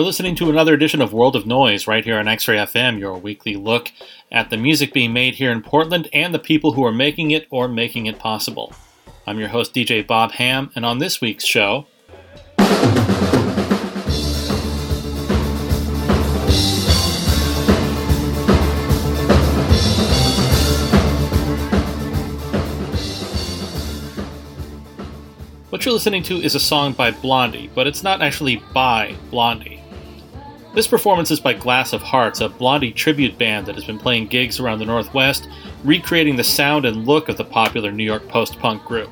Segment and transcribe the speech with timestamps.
[0.00, 2.98] You're listening to another edition of World of Noise right here on X Ray FM,
[2.98, 3.92] your weekly look
[4.32, 7.46] at the music being made here in Portland and the people who are making it
[7.50, 8.72] or making it possible.
[9.26, 11.86] I'm your host, DJ Bob Ham, and on this week's show,
[25.68, 29.79] What you're listening to is a song by Blondie, but it's not actually by Blondie.
[30.72, 34.28] This performance is by Glass of Hearts, a Blondie tribute band that has been playing
[34.28, 35.48] gigs around the Northwest,
[35.82, 39.10] recreating the sound and look of the popular New York post punk group.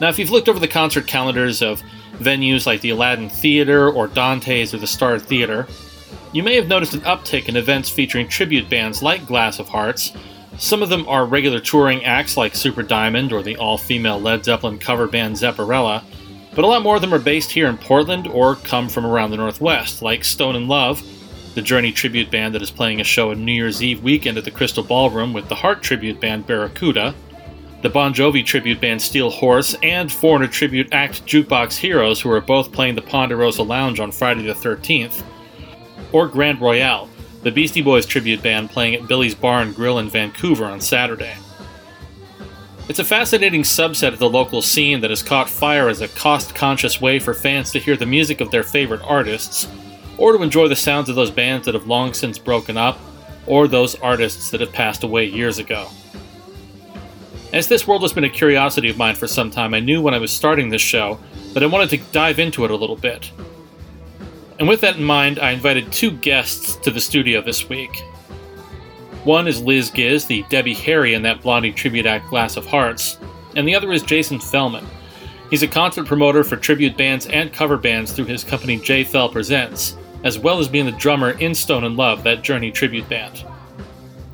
[0.00, 1.80] Now, if you've looked over the concert calendars of
[2.14, 5.68] venues like the Aladdin Theater or Dante's or the Star Theater,
[6.32, 10.12] you may have noticed an uptick in events featuring tribute bands like Glass of Hearts,
[10.58, 14.44] some of them are regular touring acts like Super Diamond or the all female Led
[14.44, 16.04] Zeppelin cover band Zepparella,
[16.54, 19.30] but a lot more of them are based here in Portland or come from around
[19.30, 21.02] the Northwest, like Stone in Love,
[21.54, 24.44] the Journey tribute band that is playing a show on New Year's Eve weekend at
[24.44, 27.14] the Crystal Ballroom with the Heart tribute band Barracuda,
[27.82, 32.40] the Bon Jovi tribute band Steel Horse, and Foreigner tribute act Jukebox Heroes, who are
[32.40, 35.22] both playing the Ponderosa Lounge on Friday the 13th,
[36.12, 37.08] or Grand Royale,
[37.42, 41.34] the Beastie Boys tribute band playing at Billy's Bar and Grill in Vancouver on Saturday.
[42.86, 46.54] It's a fascinating subset of the local scene that has caught fire as a cost
[46.54, 49.66] conscious way for fans to hear the music of their favorite artists,
[50.18, 53.00] or to enjoy the sounds of those bands that have long since broken up,
[53.46, 55.88] or those artists that have passed away years ago.
[57.54, 60.12] As this world has been a curiosity of mine for some time, I knew when
[60.12, 61.18] I was starting this show
[61.54, 63.30] that I wanted to dive into it a little bit.
[64.58, 68.04] And with that in mind, I invited two guests to the studio this week.
[69.24, 73.18] One is Liz Giz, the Debbie Harry in that Blondie tribute act Glass of Hearts,
[73.56, 74.84] and the other is Jason Fellman.
[75.48, 79.30] He's a concert promoter for tribute bands and cover bands through his company J Fell
[79.30, 83.44] Presents, as well as being the drummer in Stone in Love, that Journey tribute band.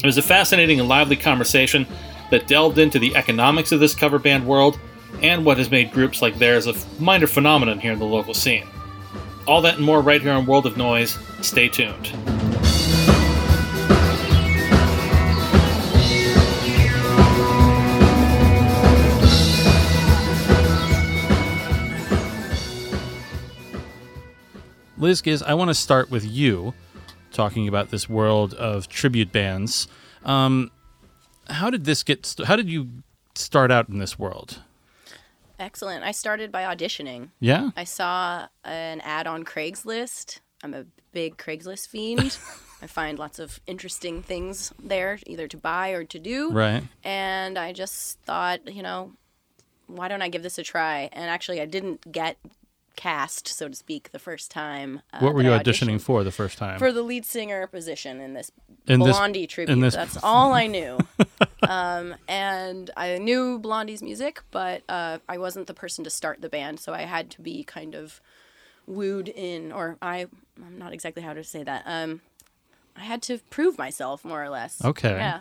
[0.01, 1.87] It was a fascinating and lively conversation
[2.33, 4.77] that delved into the economics of this cover band world
[5.23, 8.67] and what has made groups like theirs a minor phenomenon here in the local scene.
[9.47, 11.17] All that and more right here on World of Noise.
[11.43, 12.40] Stay tuned.
[25.01, 26.75] Liz Giz, I want to start with you
[27.33, 29.89] talking about this world of tribute bands.
[30.27, 30.71] Um,
[31.49, 32.27] how did this get?
[32.27, 33.03] St- how did you
[33.35, 34.63] start out in this world?
[35.59, 36.05] Excellent.
[36.05, 37.31] I started by auditioning.
[37.41, 37.71] Yeah.
[37.77, 40.41] I saw an ad on Craigslist.
[40.63, 42.39] I'm a big Craigslist fiend.
[42.83, 46.51] I find lots of interesting things there, either to buy or to do.
[46.51, 46.83] Right.
[47.05, 49.13] And I just thought, you know,
[49.87, 51.09] why don't I give this a try?
[51.13, 52.37] And actually, I didn't get
[52.97, 55.03] cast, so to speak, the first time.
[55.13, 56.79] Uh, what were you auditioning for the first time?
[56.79, 58.51] For the lead singer position in this
[58.87, 59.81] in Blondie this, tribute.
[59.81, 59.95] This...
[59.95, 60.99] That's all I knew.
[61.69, 66.49] um, and I knew Blondie's music, but uh, I wasn't the person to start the
[66.49, 68.21] band, so I had to be kind of
[68.87, 70.27] wooed in, or I,
[70.65, 71.85] I'm not exactly how to say that.
[71.87, 72.21] Um,
[72.97, 74.85] I had to prove myself more or less.
[74.85, 75.17] Okay.
[75.17, 75.41] Yeah.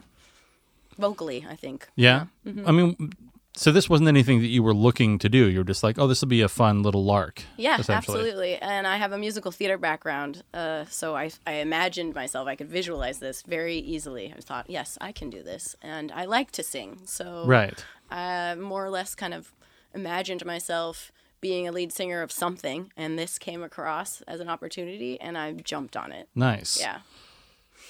[0.98, 1.88] Vocally, I think.
[1.96, 2.26] Yeah.
[2.44, 2.52] yeah.
[2.52, 2.68] Mm-hmm.
[2.68, 3.14] I mean,
[3.54, 5.50] so this wasn't anything that you were looking to do.
[5.50, 7.44] You were just like, oh, this will be a fun little lark.
[7.58, 8.56] Yeah, absolutely.
[8.56, 12.48] And I have a musical theater background, uh, so I, I imagined myself.
[12.48, 14.34] I could visualize this very easily.
[14.36, 17.02] I thought, yes, I can do this, and I like to sing.
[17.06, 19.52] So right, I more or less kind of
[19.94, 21.12] imagined myself
[21.42, 25.54] being a lead singer of something, and this came across as an opportunity, and I
[25.54, 26.28] jumped on it.
[26.36, 26.80] Nice.
[26.80, 27.00] Yeah.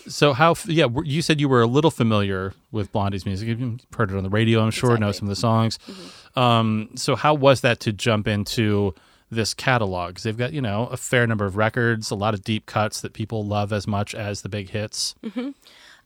[0.08, 0.56] So how?
[0.66, 3.48] Yeah, you said you were a little familiar with Blondie's music.
[3.48, 4.92] You've heard it on the radio, I'm sure.
[4.92, 5.06] Exactly.
[5.06, 5.78] Know some of the songs.
[5.88, 6.40] Mm-hmm.
[6.40, 8.94] Um, so how was that to jump into
[9.30, 10.12] this catalog?
[10.12, 13.02] Because they've got you know a fair number of records, a lot of deep cuts
[13.02, 15.16] that people love as much as the big hits.
[15.24, 15.50] Mm-hmm.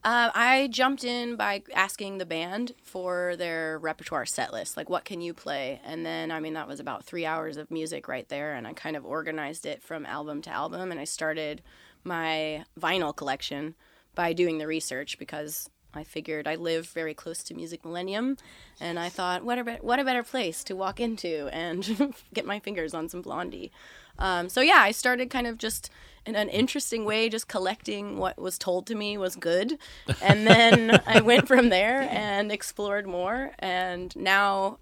[0.05, 5.05] Uh, I jumped in by asking the band for their repertoire set list, like what
[5.05, 5.79] can you play?
[5.85, 8.73] And then, I mean, that was about three hours of music right there, and I
[8.73, 11.61] kind of organized it from album to album, and I started
[12.03, 13.75] my vinyl collection
[14.15, 18.37] by doing the research because I figured I live very close to Music Millennium,
[18.79, 22.45] and I thought, what a, be- what a better place to walk into and get
[22.45, 23.71] my fingers on some Blondie.
[24.17, 25.89] Um, so yeah, I started kind of just
[26.25, 29.77] in an interesting way, just collecting what was told to me was good,
[30.21, 33.51] and then I went from there and explored more.
[33.59, 34.79] And now,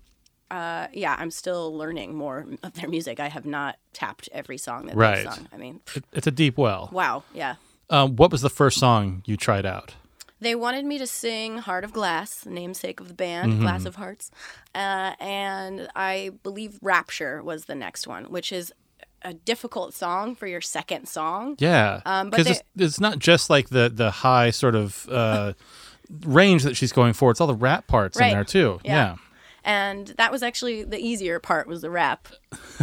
[0.51, 3.19] uh, yeah, I'm still learning more of their music.
[3.19, 5.23] I have not tapped every song that right.
[5.23, 5.47] they've sung.
[5.53, 5.79] I mean,
[6.11, 6.89] it's a deep well.
[6.91, 7.23] Wow.
[7.33, 7.55] Yeah.
[7.89, 9.95] Um, what was the first song you tried out?
[10.39, 13.61] They wanted me to sing Heart of Glass, the namesake of the band, mm-hmm.
[13.61, 14.31] Glass of Hearts.
[14.73, 18.73] Uh, and I believe Rapture was the next one, which is
[19.21, 21.55] a difficult song for your second song.
[21.59, 25.53] Yeah, Um, but because it's, it's not just like the the high sort of uh,
[26.25, 28.27] range that she's going for; it's all the rap parts Right.
[28.27, 28.79] in there too.
[28.83, 28.93] Yeah.
[28.93, 29.15] Yeah,
[29.63, 32.27] and that was actually the easier part was the rap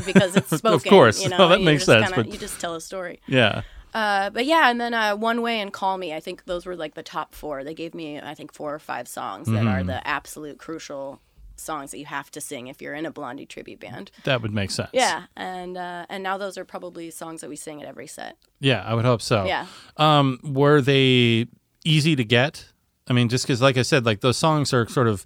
[0.07, 0.75] because it's spoken.
[0.75, 1.23] of course.
[1.23, 3.21] you know, No, that you makes sense, kinda- but- you just tell a story.
[3.27, 3.63] yeah.
[3.95, 6.13] Uh, but yeah, and then uh, One Way and Call Me.
[6.13, 7.65] I think those were like the top four.
[7.65, 9.87] They gave me, I think, four or five songs that are Mm-hmm.
[9.87, 11.23] the absolute crucial
[11.57, 14.11] songs that you have to sing if you're in a Blondie tribute band.
[14.25, 14.91] That would make sense.
[14.93, 18.37] Yeah, and uh, and now those are probably songs that we sing at every set.
[18.61, 19.47] yeah, I would hope so.
[19.47, 19.67] Yeah.
[19.97, 21.47] Um, were they
[21.83, 22.67] easy to get?
[23.09, 25.25] I mean, just because, like I said, like those songs are sort of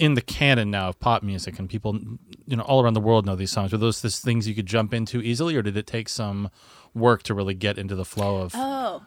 [0.00, 2.00] in the canon now of pop music, and people,
[2.46, 3.70] you know, all around the world know these songs.
[3.70, 6.50] Were those just things you could jump into easily, or did it take some
[6.94, 8.52] work to really get into the flow of?
[8.56, 9.04] Oh,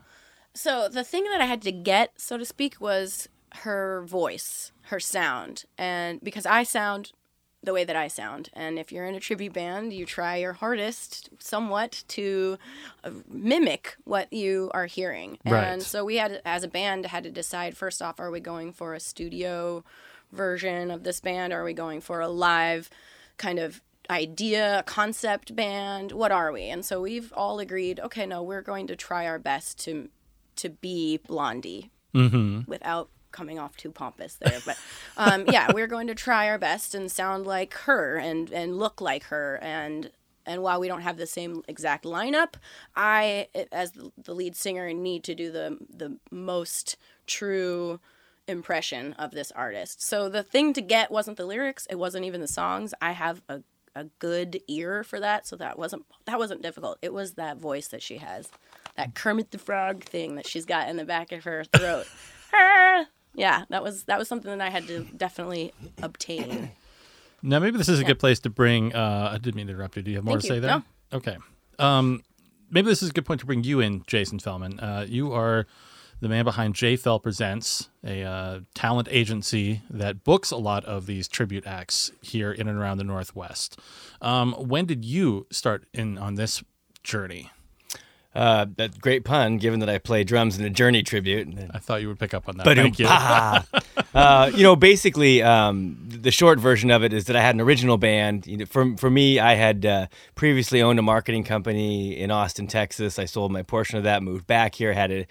[0.54, 5.00] so the thing that I had to get, so to speak, was her voice, her
[5.00, 7.12] sound, and because I sound
[7.64, 10.54] the way that I sound, and if you're in a tribute band, you try your
[10.54, 12.58] hardest, somewhat, to
[13.04, 15.40] uh, mimic what you are hearing.
[15.46, 15.64] Right.
[15.64, 18.74] And so we had, as a band, had to decide first off, are we going
[18.74, 19.84] for a studio
[20.34, 21.54] version of this band?
[21.54, 22.90] Are we going for a live
[23.38, 26.12] kind of idea, concept band?
[26.12, 26.64] What are we?
[26.64, 30.10] And so we've all agreed, okay, no, we're going to try our best to
[30.56, 32.70] to be Blondie Mm-hmm.
[32.70, 34.60] without coming off too pompous there.
[34.64, 34.78] But
[35.18, 39.02] um, yeah, we're going to try our best and sound like her and and look
[39.02, 40.12] like her and.
[40.46, 42.56] And while we don't have the same exact lineup,
[42.98, 48.02] I, as the lead singer, need to do the the most true
[48.48, 50.02] impression of this artist.
[50.02, 52.94] So the thing to get wasn't the lyrics, it wasn't even the songs.
[53.02, 53.62] I have a,
[53.96, 56.98] a good ear for that, so that wasn't that wasn't difficult.
[57.02, 58.50] It was that voice that she has.
[58.96, 62.08] That Kermit the Frog thing that she's got in the back of her throat.
[62.56, 63.08] Ah!
[63.34, 65.74] yeah, that was that was something that I had to definitely
[66.04, 66.70] obtain.
[67.42, 68.94] Now, maybe this is a good place to bring.
[68.94, 70.04] Uh, I didn't mean to interrupt you.
[70.04, 70.54] Do you have more Thank to you.
[70.54, 70.78] say there?
[70.78, 71.18] No.
[71.18, 71.38] Okay.
[71.80, 72.22] Um,
[72.70, 74.82] maybe this is a good point to bring you in, Jason Fellman.
[74.82, 75.66] Uh, you are
[76.24, 81.06] the man behind J Fell Presents, a uh, talent agency that books a lot of
[81.06, 83.78] these tribute acts here in and around the Northwest.
[84.22, 86.64] Um, when did you start in on this
[87.04, 87.52] journey?
[88.34, 91.56] Uh, that great pun, given that I play drums in a Journey tribute.
[91.72, 92.66] I thought you would pick up on that.
[92.66, 93.06] Thank you.
[94.16, 97.62] uh, you know, basically, um, the short version of it is that I had an
[97.62, 98.48] original band.
[98.48, 102.66] You know, for for me, I had uh, previously owned a marketing company in Austin,
[102.66, 103.20] Texas.
[103.20, 105.28] I sold my portion of that, moved back here, had a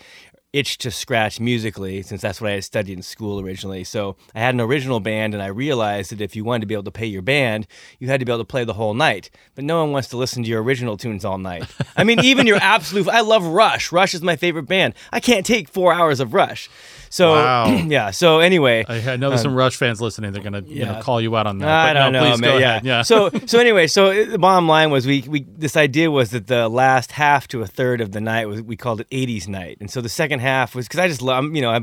[0.53, 3.85] itch to scratch musically since that's what I had studied in school originally.
[3.85, 6.75] So I had an original band, and I realized that if you wanted to be
[6.75, 7.67] able to pay your band,
[7.99, 9.31] you had to be able to play the whole night.
[9.55, 11.65] But no one wants to listen to your original tunes all night.
[11.97, 13.09] I mean, even your absolute.
[13.09, 13.93] I love Rush.
[13.93, 14.95] Rush is my favorite band.
[15.11, 16.69] I can't take four hours of Rush.
[17.13, 17.67] So Wow.
[17.67, 18.11] yeah.
[18.11, 20.33] So anyway, I, know there's some Rush fans listening.
[20.33, 21.69] They're gonna you know Um, call you out on that.
[21.69, 22.61] I but don't no, know, please man.
[22.61, 22.81] yeah.
[22.83, 23.03] Yeah.
[23.03, 26.47] So so anyway, so it- the bottom line was we we this idea was that
[26.47, 29.77] the last half to a third of the night was we called it 80s night,
[29.79, 31.81] and so the second half was because I just love you know I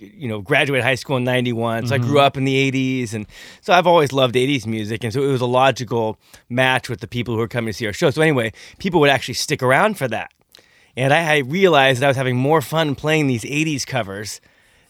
[0.00, 3.26] you know graduated high school in '91, so I grew up in the '80s, and
[3.60, 6.18] so I've always loved '80s music, and so it was a logical
[6.48, 8.10] match with the people who are coming to see our show.
[8.10, 10.32] So anyway, people would actually stick around for that.
[10.96, 14.40] And I, I realized that I was having more fun playing these '80s covers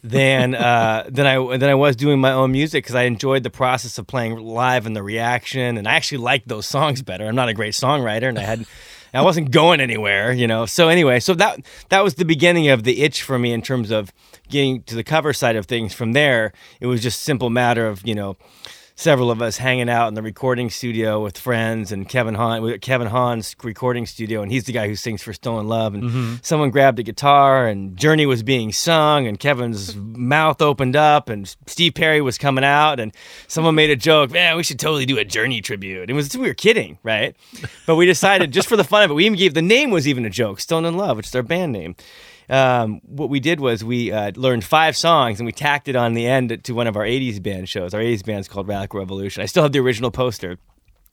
[0.03, 3.51] than uh, than I than I was doing my own music because I enjoyed the
[3.51, 7.27] process of playing live and the reaction, and I actually liked those songs better.
[7.27, 8.67] I'm not a great songwriter, and I had
[9.15, 10.67] I wasn't going anywhere, you know.
[10.67, 13.91] So anyway, so that that was the beginning of the itch for me in terms
[13.91, 14.13] of
[14.49, 15.95] getting to the cover side of things.
[15.95, 18.37] From there, it was just simple matter of you know
[18.95, 23.09] several of us hanging out in the recording studio with friends and Kevin Hahn, Kevin
[23.09, 25.95] Hahn's recording studio, and he's the guy who sings for Stone in Love.
[25.95, 26.35] And mm-hmm.
[26.43, 31.55] someone grabbed a guitar, and Journey was being sung, and Kevin's mouth opened up, and
[31.67, 33.15] Steve Perry was coming out, and
[33.49, 36.11] someone made a joke, man, we should totally do a Journey tribute.
[36.11, 37.37] It was we were kidding, right?
[37.87, 40.07] But we decided just for the fun of it, we even gave the name was
[40.07, 41.97] even a joke, Stone in Love, which is our band name
[42.49, 46.15] um, what we did was we uh, learned five songs and we tacked it on
[46.15, 47.95] the end to one of our 80s band shows.
[47.95, 49.43] Our 80s band's called Radical Revolution.
[49.43, 50.59] I still have the original poster.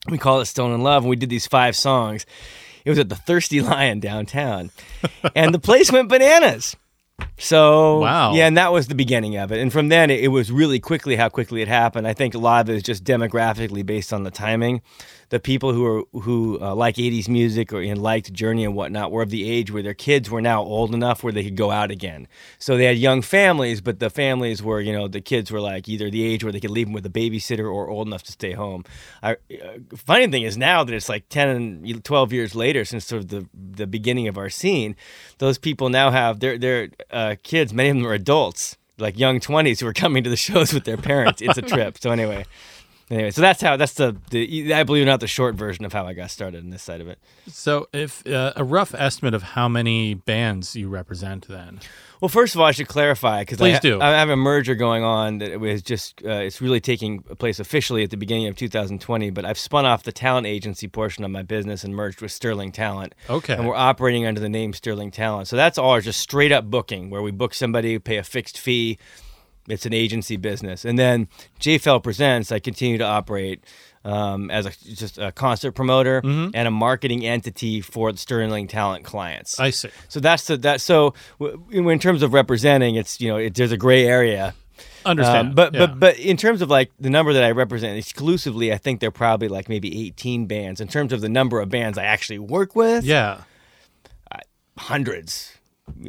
[0.10, 2.26] We call it Stone in Love, and we did these five songs.
[2.86, 4.72] It was at the Thirsty Lion downtown,
[5.36, 6.76] and the place went bananas.
[7.38, 8.34] So Wow.
[8.34, 9.60] yeah, and that was the beginning of it.
[9.60, 12.08] And from then, it, it was really quickly how quickly it happened.
[12.08, 14.82] I think a lot of it is just demographically based on the timing.
[15.30, 19.12] The people who are who uh, like '80s music or and liked Journey and whatnot
[19.12, 21.72] were of the age where their kids were now old enough where they could go
[21.72, 22.28] out again.
[22.58, 25.88] So they had young families, but the families were you know the kids were like
[25.88, 28.32] either the age where they could leave them with a babysitter or old enough to
[28.32, 28.84] stay home.
[29.22, 29.36] I, uh,
[29.96, 33.28] funny thing is now that it's like 10 and 12 years later since sort of
[33.30, 34.96] the the beginning of our scene,
[35.38, 37.74] those people now have their their uh, kids.
[37.74, 40.86] Many of them are adults, like young 20s, who are coming to the shows with
[40.86, 41.42] their parents.
[41.42, 41.98] It's a trip.
[42.00, 42.46] So anyway,
[43.10, 46.06] Anyway, so that's how that's the, the I believe not the short version of how
[46.06, 47.18] I got started in this side of it.
[47.48, 51.80] So, if uh, a rough estimate of how many bands you represent, then
[52.22, 54.00] Well, first of all, I should clarify because I, do.
[54.00, 58.04] I have a merger going on that was just uh, it's really taking place officially
[58.04, 59.32] at the beginning of 2020.
[59.32, 62.72] But I've spun off the talent agency portion of my business and merged with Sterling
[62.72, 63.16] Talent.
[63.28, 63.54] Okay.
[63.54, 65.48] and we're operating under the name Sterling Talent.
[65.48, 69.00] So that's all just straight up booking, where we book somebody, pay a fixed fee.
[69.70, 71.28] It's an agency business, and then
[71.60, 72.52] J Fell Presents.
[72.52, 73.64] I continue to operate
[74.04, 76.52] um, as a just a concert promoter Mm-hmm.
[76.54, 79.60] and a marketing entity for the Sterling Talent clients.
[79.60, 79.90] I see.
[80.08, 80.82] So that's the that.
[80.82, 84.54] So w- in terms of representing, it's you know it, there's a gray area.
[85.06, 85.50] Understand.
[85.50, 85.80] Um, but yeah.
[85.86, 89.12] but but in terms of like the number that I represent exclusively, I think they're
[89.12, 90.82] probably like maybe 18 bands.
[90.82, 93.42] In terms of the number of bands I actually work with, yeah.
[94.78, 95.54] hundreds.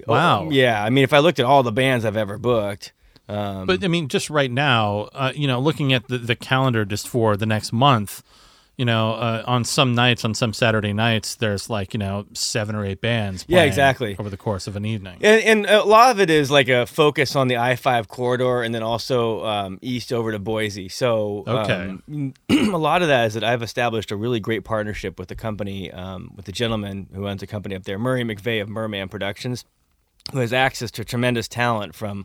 [0.06, 0.44] Wow.
[0.46, 2.92] Oh, yeah, I mean, if I looked at all the bands I've ever booked,
[3.30, 6.84] um, But I mean, just right now, uh, you know, looking at the, the calendar
[6.84, 8.22] just for the next month,
[8.76, 12.74] you know, uh, on some nights, on some Saturday nights, there's like you know seven
[12.74, 13.44] or eight bands.
[13.46, 14.16] Yeah, exactly.
[14.18, 15.18] Over the course of an evening.
[15.20, 18.62] and, and a lot of it is like a focus on the I five corridor,
[18.62, 20.88] and then also um, east over to Boise.
[20.88, 25.28] So um, a lot of that is that I've established a really great partnership with
[25.28, 28.70] the company, um, with the gentleman who owns a company up there, Murray McVeigh of
[28.70, 29.66] Merman Productions,
[30.32, 32.24] who has access to tremendous talent from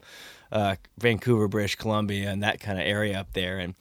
[0.51, 3.75] uh, Vancouver, British Columbia, and that kind of area up there, and.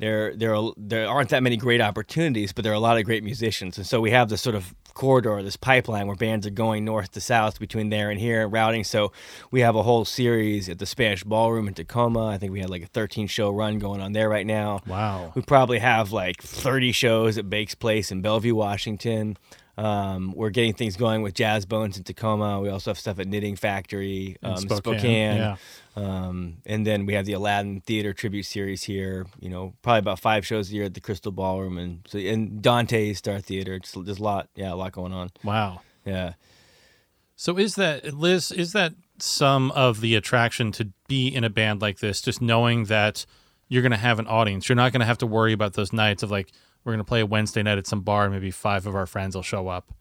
[0.00, 3.04] There, there, are, there aren't that many great opportunities, but there are a lot of
[3.04, 6.50] great musicians, and so we have this sort of corridor, this pipeline where bands are
[6.50, 8.84] going north to south between there and here, routing.
[8.84, 9.10] So
[9.50, 12.26] we have a whole series at the Spanish Ballroom in Tacoma.
[12.26, 14.82] I think we had like a 13 show run going on there right now.
[14.86, 15.32] Wow.
[15.34, 19.36] We probably have like 30 shows at Bake's Place in Bellevue, Washington.
[19.76, 22.60] Um, we're getting things going with Jazz Bones in Tacoma.
[22.60, 25.36] We also have stuff at Knitting Factory, In um, Spokane, Spokane.
[25.36, 25.56] yeah.
[25.98, 29.26] Um, and then we have the Aladdin Theater tribute series here.
[29.40, 32.62] You know, probably about five shows a year at the Crystal Ballroom, and so and
[32.62, 33.78] Dante's Star Theater.
[33.78, 35.30] Just, there's a lot, yeah, a lot going on.
[35.42, 35.80] Wow.
[36.04, 36.34] Yeah.
[37.36, 38.52] So is that Liz?
[38.52, 42.20] Is that some of the attraction to be in a band like this?
[42.20, 43.26] Just knowing that
[43.68, 44.68] you're going to have an audience.
[44.68, 46.52] You're not going to have to worry about those nights of like
[46.84, 48.24] we're going to play a Wednesday night at some bar.
[48.24, 49.92] and Maybe five of our friends will show up.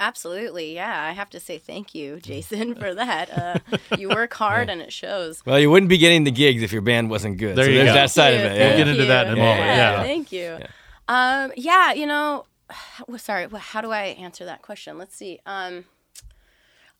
[0.00, 1.04] Absolutely, yeah.
[1.08, 3.30] I have to say thank you, Jason, for that.
[3.36, 3.58] Uh,
[3.98, 5.44] you work hard and it shows.
[5.44, 7.54] Well, you wouldn't be getting the gigs if your band wasn't good.
[7.54, 7.94] There so you there's go.
[7.94, 8.54] that side of Thank it.
[8.54, 8.68] you, Yeah.
[8.68, 9.42] We'll get thank into that in a you.
[9.42, 10.02] moment, yeah.
[10.02, 10.58] Thank you.
[11.06, 12.46] Um, yeah, you know,
[13.06, 14.96] well, sorry, wh- how do I answer that question?
[14.96, 15.38] Let's see.
[15.44, 15.84] Um,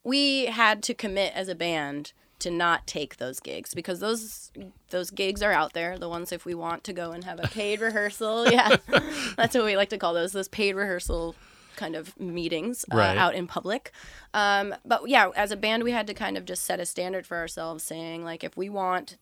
[0.05, 4.51] we had to commit as a band to not take those gigs because those
[4.91, 5.99] those gigs are out there.
[5.99, 8.77] The ones if we want to go and have a paid rehearsal, yeah,
[9.37, 10.33] that's what we like to call those.
[10.33, 11.35] Those paid rehearsal
[11.77, 13.17] kind of meetings uh, Right.
[13.17, 13.93] out in public.
[14.35, 17.27] Um, but yeah, as a band, we had to kind of just set a standard
[17.27, 19.17] for ourselves, saying like if we want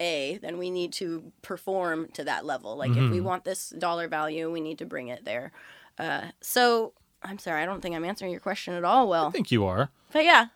[0.00, 2.76] a, then we need to perform to that level.
[2.76, 5.52] Like if we want this dollar value, we need to bring it there.
[5.98, 9.28] Uh, so I'm sorry, I don't think I'm answering your question at all well.
[9.28, 9.88] I think you are.
[10.12, 10.46] But yeah,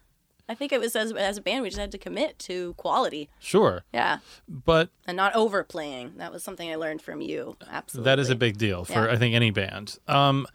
[0.46, 3.30] I think it was as, as a band, we just had to commit to quality.
[3.38, 3.82] Sure.
[3.94, 4.18] Yeah.
[4.46, 6.14] But And not overplaying.
[6.18, 7.56] That was something I learned from you.
[7.70, 8.10] Absolutely.
[8.10, 9.12] that is a big deal for Yeah.
[9.12, 9.98] I think any band.
[10.06, 10.46] Um,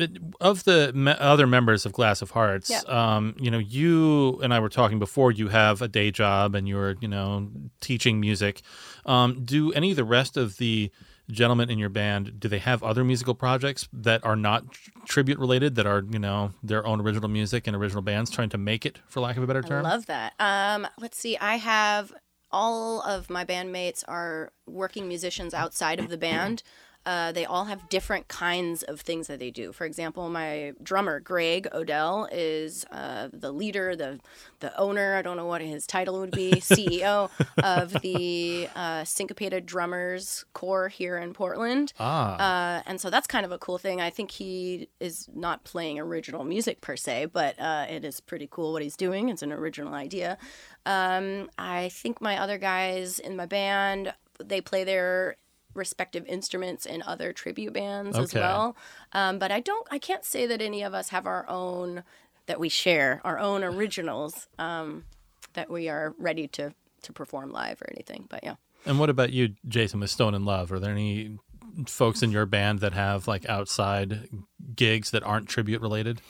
[0.00, 2.80] but of the me- other members of Glass of Hearts, Yeah.
[2.88, 5.30] um, you know, you and I were talking before.
[5.32, 7.48] You have a day job and you're, you know,
[7.80, 8.62] teaching music.
[9.06, 10.90] Um, do any of the rest of the
[11.30, 15.38] gentlemen in your band do they have other musical projects that are not tr- tribute
[15.38, 18.84] related that are you know their own original music and original bands trying to make
[18.84, 20.32] it for lack of a better term I love that.
[20.40, 21.38] Um, let's see.
[21.38, 22.12] I have
[22.50, 26.64] all of my bandmates are working musicians outside of the band.
[27.06, 29.72] Uh, they all have different kinds of things that they do.
[29.72, 34.20] For example, my drummer Greg Odell is uh, the leader, the
[34.60, 35.14] the owner.
[35.16, 37.30] I don't know what his title would be, CEO
[37.62, 41.94] of the uh, Syncopated Drummers Corps here in Portland.
[41.98, 44.00] ah Uh, and so that's kind of a cool thing.
[44.00, 48.48] I think he is not playing original music per se, but uh, it is pretty
[48.50, 49.30] cool what he's doing.
[49.30, 50.36] It's an original idea.
[50.84, 55.36] Um, I think my other guys in my band they play their
[55.74, 58.76] respective instruments in other tribute bands as well.
[59.12, 59.86] Um, but I don't.
[59.90, 62.02] I can't say that any of us have our own
[62.46, 65.04] that we share our own originals um,
[65.52, 68.26] that we are ready to to perform live or anything.
[68.28, 68.56] But yeah.
[68.86, 71.38] and what about you jason with stone in love are there any
[71.86, 74.28] folks in your band that have like outside
[74.74, 76.20] gigs that aren't tribute related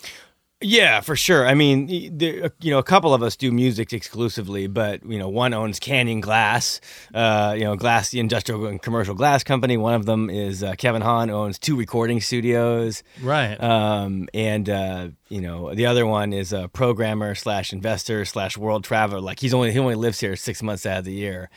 [0.62, 1.46] Yeah, for sure.
[1.46, 5.26] I mean, there, you know, a couple of us do music exclusively, but you know,
[5.28, 6.82] one owns Canyon Glass,
[7.14, 9.78] uh, you know, glass, the industrial and commercial glass company.
[9.78, 13.54] One of them is uh, Kevin Hahn owns two recording studios, Right.
[13.54, 18.84] um, and uh, you know, the other one is a programmer slash investor slash world
[18.84, 19.22] traveler.
[19.22, 21.48] Like he's only he only lives here six months out of the year,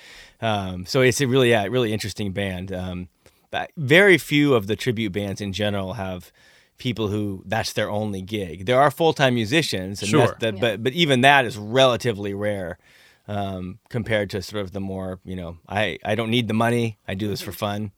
[0.42, 2.72] um, so it's a really yeah, really interesting band.
[2.72, 3.10] Um,
[3.52, 6.32] but very few of the tribute bands in general have
[6.84, 8.66] people who that's their only gig.
[8.66, 10.28] There are full time musicians, and Sure.
[10.28, 12.78] that's the, but but even that is relatively rare
[13.28, 15.58] um, compared to sort of the more you know.
[15.68, 16.98] I I don't need the money.
[17.08, 17.92] I do this for fun.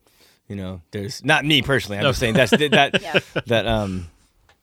[0.48, 1.98] You know, there's not me personally.
[1.98, 3.18] I'm just saying that's that Yeah.
[3.46, 4.06] that um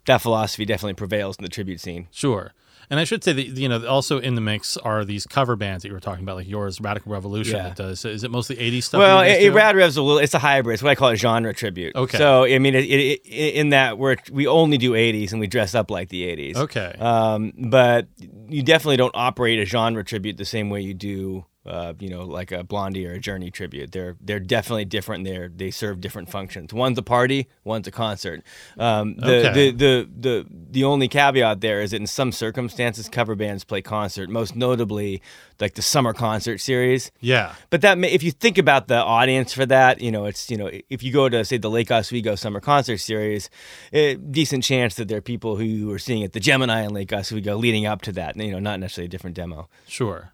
[0.05, 2.07] that philosophy definitely prevails in the tribute scene.
[2.11, 2.53] Sure.
[2.89, 5.83] And I should say that you know also in the mix are these cover bands
[5.83, 7.55] that you were talking about, like yours, Radical Revolution.
[7.55, 7.69] Yeah.
[7.69, 8.99] That does is it mostly '80s stuff?
[8.99, 10.19] Well, that it, Rad Rev's a little.
[10.19, 10.75] It's a hybrid.
[10.75, 11.95] It's what I call a genre tribute.
[11.95, 12.17] Okay.
[12.17, 15.47] So I mean, it, it, it, in that we're we only do '80s and we
[15.47, 16.55] dress up like the '80s.
[16.55, 16.95] Okay.
[16.99, 18.07] Um, but
[18.47, 21.45] you definitely don't operate a genre tribute the same way you do.
[21.65, 23.93] Uh, you know, like a Blondie or a Journey tribute.
[23.93, 25.23] They're they're definitely different.
[25.23, 26.73] They're they serve different functions.
[26.73, 28.43] One's a party, one's a concert.
[28.77, 29.53] Um, the, Okay.
[29.53, 33.81] the, the the the only caveat there is that in some circumstances, cover bands play
[33.81, 34.29] concert.
[34.29, 35.21] Most notably,
[35.61, 37.11] like the summer concert series.
[37.21, 37.55] yeah.
[37.69, 40.57] But that, may, if you think about the audience for that, you know, it's you
[40.57, 43.49] know, if you go to say the Lake Oswego Summer Concert Series,
[43.93, 47.13] a decent chance that there are people who are seeing at the Gemini and Lake
[47.13, 48.35] Oswego leading up to that.
[48.35, 49.69] You know, not necessarily a different demo.
[49.87, 50.33] Sure.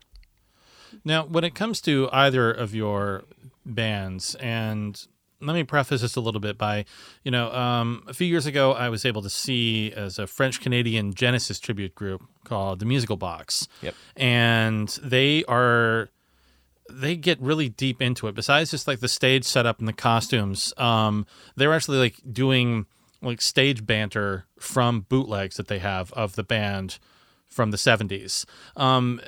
[1.04, 3.24] Now, when it comes to either of your
[3.66, 5.06] bands, and
[5.42, 6.86] let me preface this a little bit by,
[7.24, 10.62] you know, um, a few years ago, I was able to see as a French
[10.62, 13.68] Canadian Genesis tribute group called the Musical Box.
[13.82, 13.96] Yep.
[14.16, 16.10] And they are
[16.92, 18.36] they get really deep into it.
[18.36, 22.88] Besides just like the stage setup and the costumes, um, they're actually like doing
[23.22, 26.98] like stage banter from bootlegs that they have of the band
[27.48, 28.46] from the 70s.
[28.76, 29.22] Um,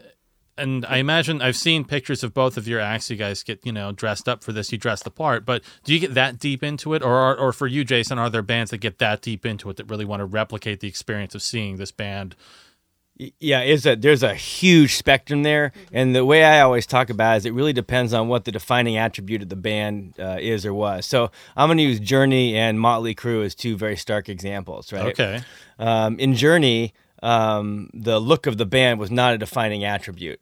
[0.62, 3.10] and I imagine I've seen pictures of both of your acts.
[3.10, 4.72] You guys get you know dressed up for this.
[4.72, 7.52] You dress the part, but do you get that deep into it, or are, or
[7.52, 10.22] for you, Jason, are there bands that get that deep into it that really want
[10.22, 12.36] to replicate the experience of seeing this band?
[13.40, 17.36] Yeah, is a there's a huge spectrum there, and the way I always talk about
[17.36, 20.66] it is it really depends on what the defining attribute of the band uh, is
[20.66, 21.06] or was.
[21.06, 25.08] So I'm going to use Journey and Motley Crue as two very stark examples, right?
[25.08, 25.42] Okay,
[25.78, 30.42] Um, in Journey, um, the look of the band was not a defining attribute,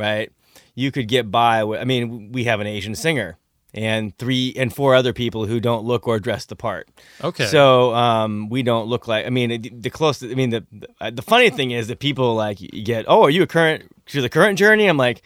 [0.00, 0.32] right?
[0.74, 1.62] You could get by.
[1.64, 3.36] With, I mean, we have an Asian singer
[3.72, 6.88] and three and four other people who don't look or dress the part.
[7.22, 7.46] okay.
[7.46, 9.26] So um, we don't look like.
[9.26, 10.32] I mean, it- the closest.
[10.32, 13.04] I mean, the the, the funny thing is that people like get.
[13.06, 13.84] Oh, are you a current?
[14.06, 14.86] To the current Journey?
[14.86, 15.22] I'm like,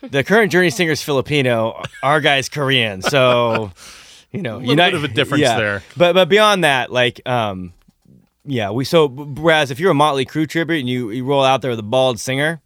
[0.00, 1.80] the current Journey singer's Filipino.
[2.02, 3.02] Our guy's Korean.
[3.02, 3.70] So.
[4.32, 5.56] You know, a Little bit of a difference yeah.
[5.56, 5.82] there.
[5.96, 7.72] But but beyond that, like um,
[8.44, 11.62] yeah, we so whereas if you're a Motley Crue tribute and you, you roll out
[11.62, 12.60] there with a bald singer,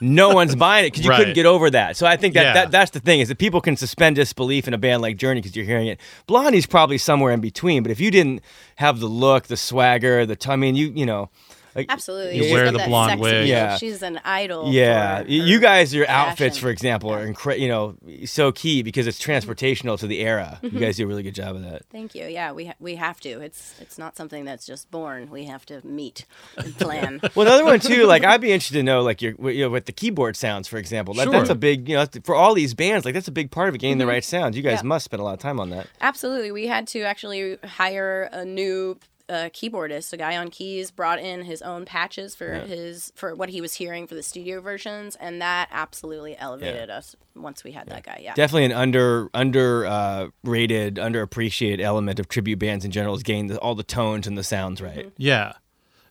[0.00, 1.18] no one's buying it because you Right.
[1.18, 1.96] couldn't get over that.
[1.96, 2.52] So I think that, Yeah.
[2.54, 5.40] that that's the thing is that people can suspend disbelief in a band like Journey
[5.40, 5.98] because you're hearing it.
[6.26, 8.42] Blondie's probably somewhere in between, but if you didn't
[8.76, 11.30] have the look, the swagger, the t- I mean, you you know,
[11.78, 12.36] like, Absolutely.
[12.36, 13.48] You She's wear the blonde sex wig.
[13.48, 13.76] Yeah.
[13.78, 14.70] She's an idol.
[14.72, 18.52] Yeah, for y- her you guys, your outfits, for example, are incredible, you know so
[18.52, 20.58] key because it's transportational to the era.
[20.62, 20.76] Mm-hmm.
[20.76, 21.82] You guys do a really good job of that.
[21.90, 22.26] Thank you.
[22.26, 23.40] Yeah, we ha- we have to.
[23.40, 25.30] It's it's not something that's just born.
[25.30, 27.20] We have to meet and plan.
[27.34, 28.04] Well, another one too.
[28.06, 30.76] Like, I'd be interested to know, like, your you know, with the keyboard sounds, for
[30.78, 31.14] example.
[31.14, 33.04] That, That's a big, you know, for all these bands.
[33.04, 34.56] Like, that's a big part of it, getting the right sounds.
[34.56, 34.86] You guys Mm-hmm.
[34.86, 34.88] Yeah.
[34.88, 35.86] must spend a lot of time on that.
[36.00, 36.50] Absolutely.
[36.50, 40.12] We had to actually hire a new uh, keyboardist.
[40.12, 43.74] A guy on keys brought in his own patches for his for what he was
[43.74, 48.20] hearing for the studio versions, and that absolutely elevated us once we had that guy.
[48.22, 48.34] Yeah.
[48.34, 53.54] Definitely an under under uh, rated, underappreciated element of tribute bands in general is getting
[53.58, 54.98] all the tones and the sounds right.
[54.98, 55.08] Mm-hmm.
[55.16, 55.52] yeah.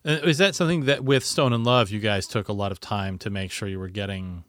[0.05, 2.79] Uh, Is that something that with Stone in Love you guys took a lot of
[2.79, 4.43] time to make sure you were getting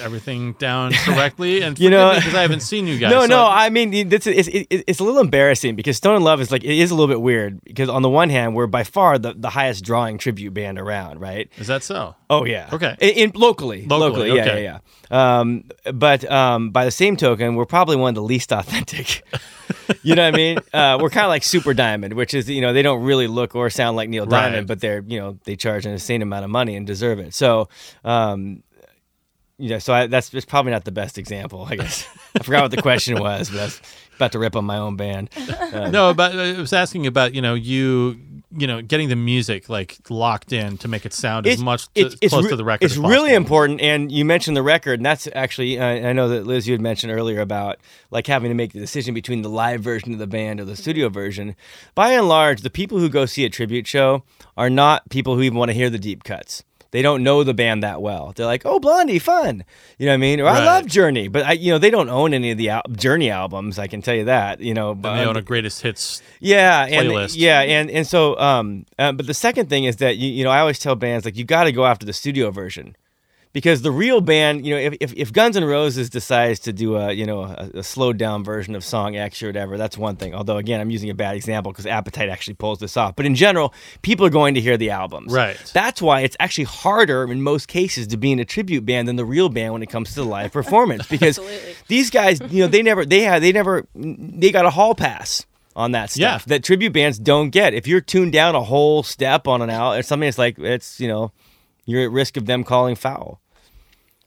[0.00, 1.62] everything down correctly?
[1.62, 3.10] And You know- because I haven't seen you guys.
[3.10, 3.46] No, so no.
[3.46, 6.76] I mean, it's, it's, it's a little embarrassing because Stone in Love is like it
[6.78, 9.50] is a little bit weird because on the one hand, we're by far the, the
[9.50, 11.48] highest drawing tribute band around, right?
[11.58, 12.14] is that so?
[12.28, 12.68] Oh yeah.
[12.72, 12.96] Okay.
[13.00, 14.62] In, in locally, Locally, yeah, okay.
[14.64, 14.78] yeah,
[15.10, 15.38] yeah.
[15.40, 19.22] Um, but um, by the same token, we're probably one of the least authentic.
[20.02, 20.58] you know what I mean?
[20.72, 23.54] Uh, we're kind of like Super Diamond, which is you know they don't really look
[23.56, 24.42] or sound like Neil Right.
[24.42, 27.34] Diamond, but they're you know they charge an insane amount of money and deserve it.
[27.34, 27.68] So.
[28.04, 28.62] Um,
[29.60, 32.08] you know, so I, that's it's probably not the best example, I guess.
[32.34, 33.80] I forgot what the question was, but I was
[34.16, 35.30] about to rip on my own band.
[35.70, 38.18] Uh, no, but I was asking about you know you
[38.56, 42.00] you know getting the music like locked in to make it sound as much to,
[42.00, 42.86] it's, close re- to the record.
[42.86, 46.46] It's really important, and you mentioned the record, and that's actually I, I know that
[46.46, 47.78] Liz you had mentioned earlier about
[48.10, 50.76] like having to make the decision between the live version of the band or the
[50.76, 51.54] studio version.
[51.94, 54.24] By and large, the people who go see a tribute show
[54.56, 56.64] are not people who even want to hear the deep cuts.
[56.92, 58.32] They don't know the band that well.
[58.34, 59.64] They're like, "Oh, Blondie, fun,"
[59.98, 60.40] you know what I mean?
[60.40, 62.82] Or I love Journey, but I, you know, they don't own any of the al-
[62.90, 63.78] Journey albums.
[63.78, 64.60] I can tell you that.
[64.60, 66.20] You know, And they but- own a greatest hits.
[66.40, 70.30] yeah, and yeah, and and so um, uh, but the second thing is that you
[70.30, 72.96] you know I always tell bands like you got to go after the studio version,
[73.52, 76.96] because the real band you know if, if if Guns N' Roses decides to do
[76.96, 80.16] a you know a, a slowed down version of song X or whatever, that's one
[80.16, 80.34] thing.
[80.34, 83.16] Although again, I'm using a bad example because Appetite actually pulls this off.
[83.16, 85.32] But in general, people are going to hear the albums.
[85.32, 85.56] Right.
[85.74, 89.16] That's why it's actually harder in most cases to be in a tribute band than
[89.16, 91.40] the real band when it comes to the live performance because
[91.88, 95.44] these guys, you know, they never they had they never they got a hall pass
[95.76, 96.54] on that stuff Yeah.
[96.56, 97.74] that tribute bands don't get.
[97.74, 101.00] If you're tuned down a whole step on an out or something, it's like it's
[101.00, 101.32] you know
[101.86, 103.39] you're at risk of them calling foul.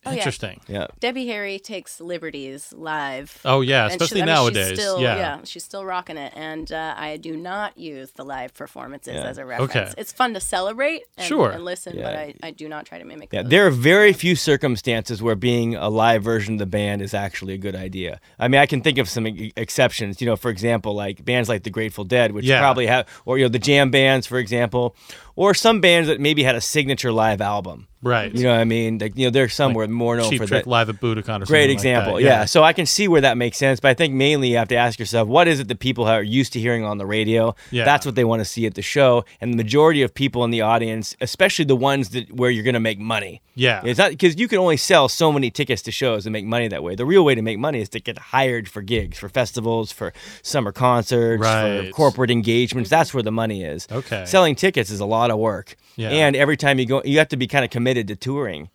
[0.05, 0.17] Oh, yeah.
[0.17, 0.59] Interesting.
[0.67, 0.87] Yeah.
[0.99, 3.39] Debbie Harry takes liberties live.
[3.45, 4.67] Oh yeah, And she- especially I mean, nowadays.
[4.69, 5.39] She's still, yeah.
[5.43, 9.45] she's still rocking it, and uh, I do not use the live performances as a
[9.45, 9.71] reference.
[9.75, 9.93] Okay.
[9.97, 11.51] It's fun to celebrate and, Sure.
[11.51, 13.29] and listen, but I, I do not try to mimic.
[13.31, 13.51] Yeah, those.
[13.51, 17.53] there are very few circumstances where being a live version of the band is actually
[17.53, 18.19] a good idea.
[18.39, 20.19] I mean, I can think of some e- exceptions.
[20.21, 22.59] You know, for example, like bands like the Grateful Dead, which Yeah.
[22.59, 24.95] probably have, or you know, the jam bands, for example,
[25.35, 27.87] or some bands that maybe had a signature live album.
[28.01, 28.35] Right.
[28.35, 28.97] You know what I mean?
[28.97, 30.69] Like, you know, there's some where more known Cheap for Trick that.
[30.69, 32.15] live at Budokan or something Great like example.
[32.15, 32.21] that.
[32.21, 32.43] yeah.
[32.43, 34.75] So I can see where that makes sense, but I think mainly you have to
[34.75, 37.55] ask yourself, what is it that people are used to hearing on the radio?
[37.71, 37.85] Yeah.
[37.85, 40.51] That's what they want to see at the show, and the majority of people in
[40.51, 43.41] the audience, especially the ones that where you're going to make money.
[43.55, 43.81] Yeah.
[43.85, 46.67] It's not because you can only sell so many tickets to shows and make money
[46.67, 46.95] that way.
[46.95, 50.11] The real way to make money is to get hired for gigs, for festivals, for
[50.41, 52.89] summer concerts, for corporate engagements.
[52.89, 53.87] That's where the money is.
[53.89, 54.25] Okay.
[54.25, 55.75] Selling tickets is a lot of work.
[55.95, 56.09] Yeah.
[56.09, 58.69] And every time you go, you have to be kind of committed to touring.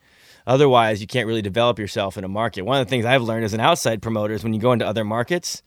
[0.47, 2.63] Otherwise, you can't really develop yourself in a market.
[2.63, 4.85] One of the things I've learned as an outside promoter is when you go into
[4.87, 5.61] other markets,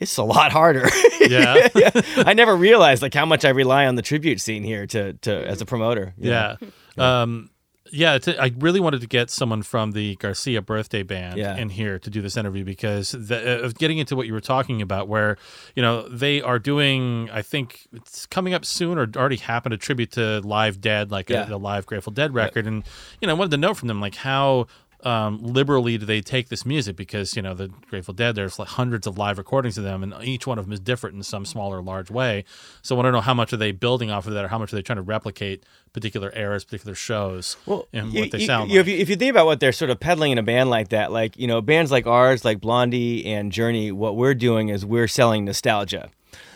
[0.00, 0.88] it's a lot harder.
[1.20, 1.68] Yeah.
[2.16, 5.46] I never realized like how much I rely on the tribute scene here to, to
[5.46, 6.14] as a promoter.
[6.16, 6.56] know?
[6.96, 7.22] Yeah.
[7.22, 7.50] Um,
[7.92, 11.56] yeah, I really wanted to get someone from the Garcia birthday band Yeah.
[11.56, 14.40] in here to do this interview because the, uh, of getting into what you were
[14.40, 15.36] talking about, where
[15.74, 19.76] you know they are doing, I think it's coming up soon or already happened a
[19.76, 21.48] tribute to Live Dead, like Yeah.
[21.50, 22.84] a, a live Grateful Dead record, and
[23.20, 24.66] you know I wanted to know from them like how
[25.06, 28.68] um, liberally do they take this music because you know the Grateful Dead there's like
[28.68, 31.44] hundreds of live recordings of them and each one of them is different in some
[31.46, 32.44] small or large way
[32.82, 34.58] so I want to know how much are they building off of that or how
[34.58, 37.56] much are they trying to replicate particular eras particular shows
[37.92, 39.60] and you- what they you- sound you- like If you, if you think about what
[39.60, 42.44] they're sort of peddling in a band like that, like you know, bands like ours,
[42.44, 46.10] like Blondie and Journey, what we're doing is we're selling nostalgia.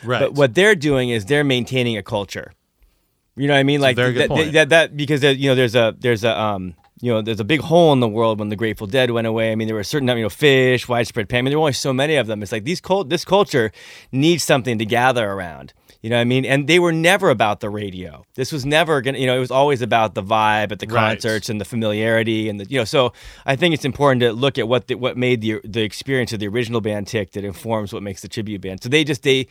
[0.05, 2.53] right But what they're doing is they're maintaining a culture.
[3.37, 3.81] You know what I mean?
[3.81, 4.53] Like very good that, point.
[4.53, 7.45] that, that because there- you know there's a there's a um you know there's a
[7.45, 9.53] big hole in the world when the Grateful Dead went away.
[9.53, 11.39] I mean there were certain you know Phish, widespread pain.
[11.39, 12.43] I mean there were only so many of them.
[12.43, 13.73] It's like these cult this culture
[14.13, 15.73] needs something to gather around.
[16.03, 16.45] You know what I mean?
[16.45, 18.27] And they were never about the radio.
[18.35, 21.13] This was never gonna you know it was always about the vibe at the Right.
[21.13, 23.13] concerts and the familiarity and the you know so
[23.47, 26.41] I think it's important to look at what the, what made the the experience of
[26.41, 28.83] the original band tick that informs what makes the tribute band.
[28.83, 29.49] So they just they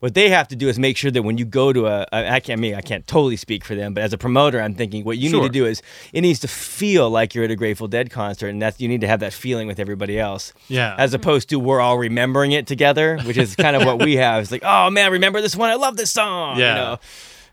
[0.00, 2.32] what they have to do is make sure that when you go to a, a
[2.32, 4.74] I can't I mean I can't totally speak for them, but as a promoter, I'm
[4.74, 5.40] thinking what you Sure.
[5.42, 5.82] need to do is
[6.12, 9.00] it needs to feel like you're at a Grateful Dead concert, and that's you need
[9.00, 10.52] to have that feeling with everybody else.
[10.68, 10.94] Yeah.
[10.98, 14.42] As opposed to we're all remembering it together, which is kind of what we have.
[14.42, 15.70] It's like, oh man, remember this one?
[15.70, 16.58] I love this song.
[16.58, 16.68] Yeah.
[16.68, 16.98] You know?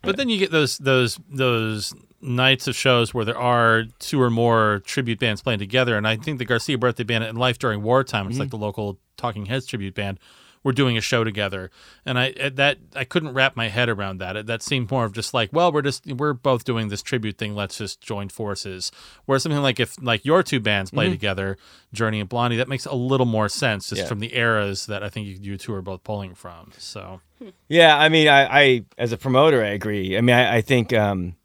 [0.01, 4.29] But then you get those those those nights of shows where there are two or
[4.29, 7.82] more tribute bands playing together, and I think the Garcia Birthday Band and Life During
[7.84, 8.58] Wartime, it's like Mm-hmm.
[8.58, 10.19] the local Talking Heads tribute band,
[10.63, 11.69] were doing a show together,
[12.06, 14.45] and I that I couldn't wrap my head around that.
[14.47, 17.54] That seemed more of just like, well, we're just we're both doing this tribute thing.
[17.56, 18.91] Let's just join forces.
[19.26, 21.58] Whereas something like if like your two bands play together,
[21.93, 24.04] Journey and Blondie, that makes a little more sense just Mm-hmm.
[24.06, 24.08] Yeah.
[24.10, 26.71] from the eras that I think you, you two are both pulling from.
[26.78, 27.21] So
[27.67, 30.17] Yeah, I mean, I, I as a promoter, I agree.
[30.17, 31.36] I mean, I, I think, um,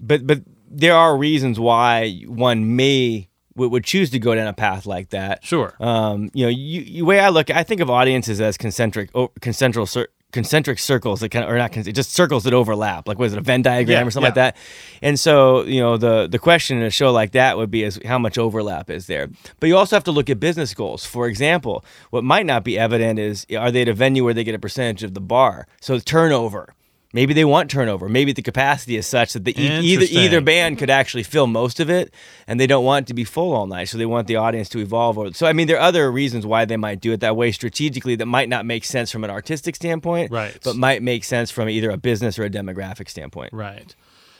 [0.00, 4.52] but but there are reasons why one may would, would choose to go down a
[4.52, 5.44] path like that.
[5.44, 9.10] sure, Um, you know, you, you way I look, I think of audiences as concentric,
[9.14, 13.08] oh, concentric, cir- concentric circles that kind of, or not, just circles that overlap.
[13.08, 14.56] Like, was it a Venn diagram Yeah, or something like that?
[15.00, 17.98] And so, you know, the the question in a show like that would be is
[18.04, 19.28] how much overlap is there?
[19.60, 21.06] But you also have to look at business goals.
[21.06, 24.44] For example, what might not be evident is are they at a venue where they
[24.44, 25.66] get a percentage of the bar?
[25.80, 26.74] So turnover.
[27.12, 28.08] Maybe they want turnover.
[28.08, 31.80] Maybe the capacity is such that the e- either either band could actually fill most
[31.80, 32.12] of it,
[32.46, 33.88] and they don't want it to be full all night.
[33.88, 35.16] So they want the audience to evolve.
[35.16, 37.52] Or, so I mean, there are other reasons why they might do it that way
[37.52, 40.58] strategically that might not make sense from an artistic standpoint, Right.
[40.62, 43.52] But might make sense from either a business or a demographic standpoint.
[43.52, 43.94] Right.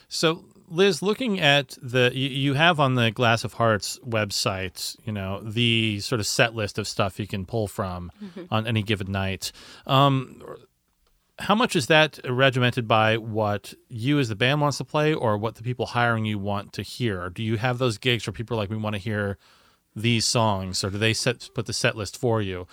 [0.09, 5.13] So, Liz, looking at the you, you have on the Glass of Hearts website, you
[5.13, 8.11] know, the sort of set list of stuff you can pull from
[8.51, 9.51] on any given night.
[9.85, 10.43] Um,
[11.39, 15.37] how much is that regimented by what you as the band wants to play, or
[15.37, 17.29] what the people hiring you want to hear?
[17.29, 19.37] Do you have those gigs where people are like, we want to hear
[19.95, 22.67] these songs, or do they set put the set list for you?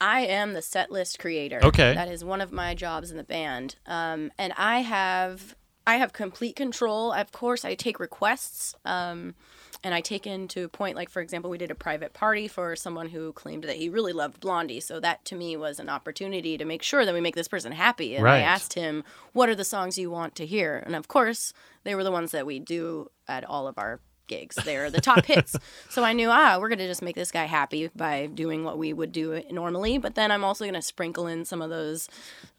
[0.00, 1.60] I am the set list creator.
[1.62, 1.94] Okay.
[1.94, 3.76] That is one of my jobs in the band.
[3.86, 5.54] Um, and I have
[5.86, 7.12] I have complete control.
[7.12, 8.74] Of course, I take requests.
[8.84, 9.34] Um,
[9.82, 13.08] and I take into point, like for example, we did a private party for someone
[13.08, 14.80] who claimed that he really loved Blondie.
[14.80, 17.72] So that to me was an opportunity to make sure that we make this person
[17.72, 18.14] happy.
[18.14, 18.38] And Right.
[18.38, 21.52] I asked him, "What are the songs you want to hear?" And of course,
[21.84, 24.56] they were the ones that we do at all of our gigs.
[24.64, 25.56] They're the top hits.
[25.90, 28.92] So I knew, ah, we're gonna just make this guy happy by doing what we
[28.92, 29.98] would do normally.
[29.98, 32.08] But then I'm also gonna sprinkle in some of those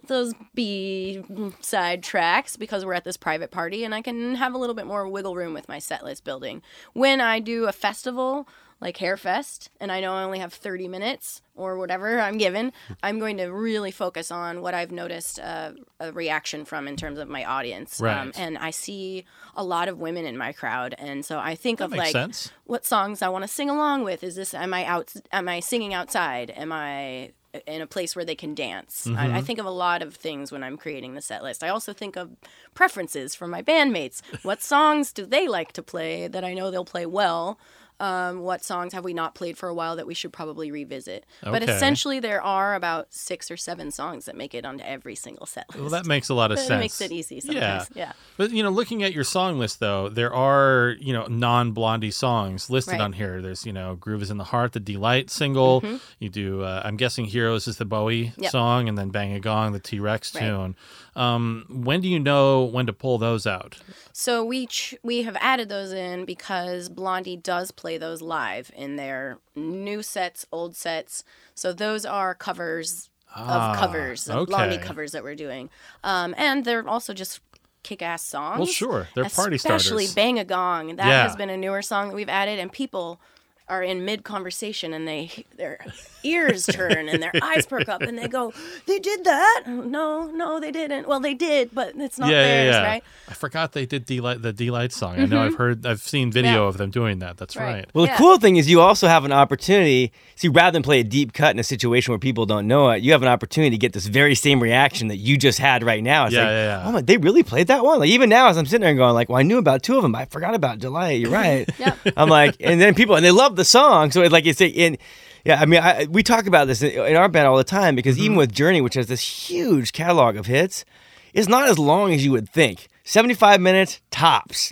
[0.08, 1.24] those B
[1.62, 4.86] side tracks because we're at this private party and I can have a little bit
[4.86, 6.62] more wiggle room with my set list building.
[6.94, 8.48] When I do a festival
[8.82, 13.20] like Harefest and I know I only have 30 minutes or whatever I'm given, I'm
[13.20, 17.30] going to really focus on what I've noticed uh, a reaction from in terms of
[17.30, 18.02] my audience.
[18.02, 18.40] Um, Right.
[18.40, 21.92] and I see a lot of women in my crowd and so I think of
[21.92, 22.52] like sense.
[22.66, 24.24] what songs I want to sing along with.
[24.24, 26.50] Is this am I out am I singing outside?
[26.56, 27.32] Am I
[27.68, 29.06] in a place where they can dance?
[29.16, 31.64] I, I think of a lot of things when I'm creating the set list.
[31.66, 32.30] I also think of
[32.74, 34.22] preferences from my bandmates.
[34.44, 37.60] What songs do they like to play that I know they'll play well?
[38.02, 41.26] Um, what songs have we not played for a while that we should probably revisit?
[41.44, 45.46] But essentially, there are about six or seven songs that make it onto every single
[45.46, 45.80] set list.
[45.82, 46.80] Well, that makes a lot of It sense.
[46.80, 47.90] makes it easy sometimes.
[47.94, 48.14] Yeah.
[48.38, 52.70] But you know, looking at your song list though, there are, you know, non-blondie songs
[52.70, 53.02] listed Right.
[53.02, 53.42] on here.
[53.42, 55.84] There's, you know, Groove is in the Heart, the Deee-Lite single.
[56.20, 58.44] You do uh, I'm guessing Heroes is the Bowie Mm-hmm.
[58.44, 58.52] Yep.
[58.52, 60.42] song and then Bang a Gong, the T-Rex Right.
[60.42, 60.76] tune.
[61.16, 63.78] Um, when do you know when to pull those out?
[64.14, 68.96] So we ch- we have added those in because Blondie does play those live in
[68.96, 71.24] their new sets, old sets.
[71.56, 74.84] So those are covers Ah, of covers, of Blondie okay.
[74.84, 75.70] covers that we're doing,
[76.04, 77.40] um, and they're also just
[77.82, 78.58] kick-ass songs.
[78.60, 79.08] Well, sure.
[79.16, 79.86] They're party starters.
[79.86, 80.08] Especially.
[80.14, 81.24] "Bang a Gong." That Yeah.
[81.24, 83.22] has been a newer song that we've added, and people
[83.70, 85.80] are in mid conversation and they their
[86.24, 88.54] ears turn and their eyes perk up and they go,
[88.88, 89.64] "They did that?
[89.68, 91.08] No, no, they didn't.
[91.08, 92.88] Well, they did, but it's not yeah, theirs, yeah, yeah.
[92.88, 95.20] right?" I forgot they did Deee-Lite, the Deee-Lite song.
[95.20, 96.62] I know I've heard, I've seen video Mm-hmm.
[96.62, 96.68] Yeah.
[96.68, 97.38] of them doing that.
[97.38, 97.74] That's Right.
[97.74, 97.90] right.
[97.94, 98.18] Well, the Yeah.
[98.18, 100.12] cool thing is you also have an opportunity.
[100.36, 103.02] See, rather than play a deep cut in a situation where people don't know it,
[103.04, 106.04] you have an opportunity to get this very same reaction that you just had right
[106.04, 106.26] now.
[106.26, 106.84] It's Yeah, like, yeah, yeah.
[106.88, 108.00] oh my, they really played that one.
[108.00, 109.96] Like even now, as I'm sitting there and going, like, well, I knew about two
[109.96, 111.20] of them, but I forgot about Deee-Lite.
[111.22, 111.70] You're right.
[111.80, 111.98] Yep.
[112.18, 114.68] I'm like, and then people and they love the song, so it's like it's a,
[114.68, 114.98] in.
[115.46, 117.96] Yeah, I mean, I, we talk about this in, in our band all the time
[117.96, 118.26] because Mm-hmm.
[118.26, 120.86] even with Journey, which has this huge catalog of hits,
[121.34, 122.88] it's not as long as you would think.
[123.04, 124.72] 75 minutes tops,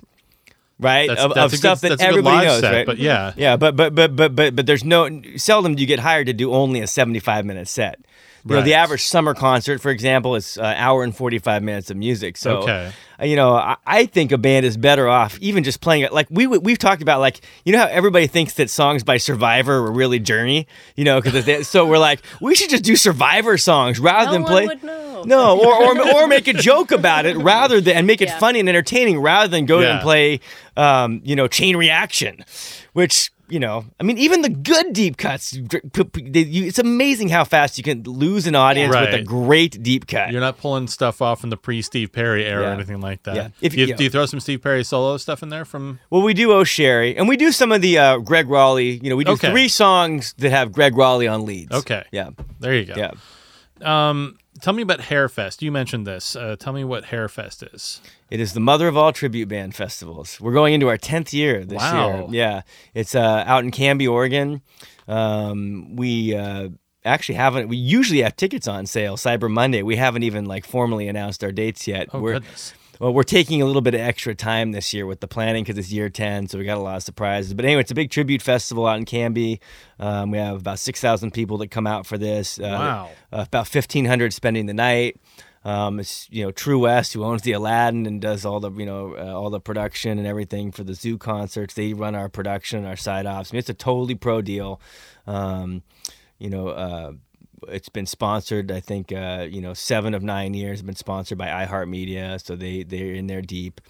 [0.80, 1.08] right?
[1.08, 2.86] That's, of that's of stuff good, that that's a good everybody live knows, set, right?
[2.86, 6.00] But yeah, Yeah, but but but but but but there's no seldom do you get
[6.00, 8.00] hired to do only a 75 minute set.
[8.50, 11.98] You know, the average summer concert, for example, is an hour and 45 minutes of
[11.98, 12.36] music.
[12.38, 12.92] So, Okay.
[13.22, 16.12] uh, you know, I, I think a band is better off even just playing it.
[16.14, 19.18] Like we we- we've talked about, like you know how everybody thinks that songs by
[19.18, 20.68] Survivor were really Journey.
[20.96, 24.42] You know, because so we're like we should just do Survivor songs rather No than
[24.44, 24.66] one play.
[24.68, 25.24] would know.
[25.26, 28.40] No, or, or or make a joke about it rather than and make it Yeah.
[28.40, 29.94] funny and entertaining rather than go Yeah.
[29.96, 30.40] and play,
[30.78, 32.44] um, you know, chain reaction,
[32.94, 36.66] which you know, I mean, even the good deep cuts, dr- p- p- they- you-
[36.66, 40.32] it's amazing how fast you can lose an audience with a great deep cut.
[40.32, 43.36] You're not pulling stuff off from the pre Steve Perry era or anything like that.
[43.36, 43.48] Yeah.
[43.62, 43.96] If- do, you, yeah.
[43.96, 46.00] do you throw some Steve Perry solo stuff in there from?
[46.10, 49.02] Well, we do Oh Sherrie, and we do some of the uh, Gregg Rolie.
[49.04, 49.50] You know, we do Okay.
[49.52, 51.72] three songs that have Gregg Rolie on leads.
[51.76, 52.04] Okay.
[52.12, 52.30] Yeah.
[52.60, 52.94] There you go.
[52.96, 53.12] Yeah.
[53.82, 55.62] Um, tell me about Harefest.
[55.62, 56.36] You mentioned this.
[56.36, 58.02] Uh, tell me what Harefest is.
[58.32, 60.40] It is the mother of all tribute band festivals.
[60.40, 62.16] We're going into our tenth year this Wow.
[62.18, 62.26] year.
[62.30, 62.62] Yeah,
[62.94, 64.62] it's uh, out in Canby, Oregon.
[65.08, 66.70] Um, we uh,
[67.04, 67.68] actually haven't.
[67.70, 69.82] We usually have tickets on sale Cyber Monday.
[69.82, 72.10] We haven't even like formally announced our dates yet.
[72.14, 72.74] Oh we're, goodness.
[73.00, 75.78] Well, we're taking a little bit of extra time this year with the planning because
[75.78, 77.54] it's year 10, so we got a lot of surprises.
[77.54, 79.62] But anyway, it's a big tribute festival out in Canby.
[80.00, 82.60] Um, we have about 6,000 people that come out for this.
[82.60, 83.10] Uh, Wow.
[83.32, 85.16] Uh, about 1,500 spending the night.
[85.66, 88.86] Um, it's you know True West who owns the Aladdin and does all the you
[88.86, 91.74] know uh, all the production and everything for the zoo concerts.
[91.74, 93.52] They run our production, our side ops.
[93.52, 94.80] I mean, it's a totally pro deal.
[95.28, 95.84] Um,
[96.38, 97.12] you know, uh,
[97.68, 98.72] it's been sponsored.
[98.72, 102.56] I think uh, you know seven of nine years have been sponsored by iHeartMedia, so
[102.56, 103.82] they they're in there deep.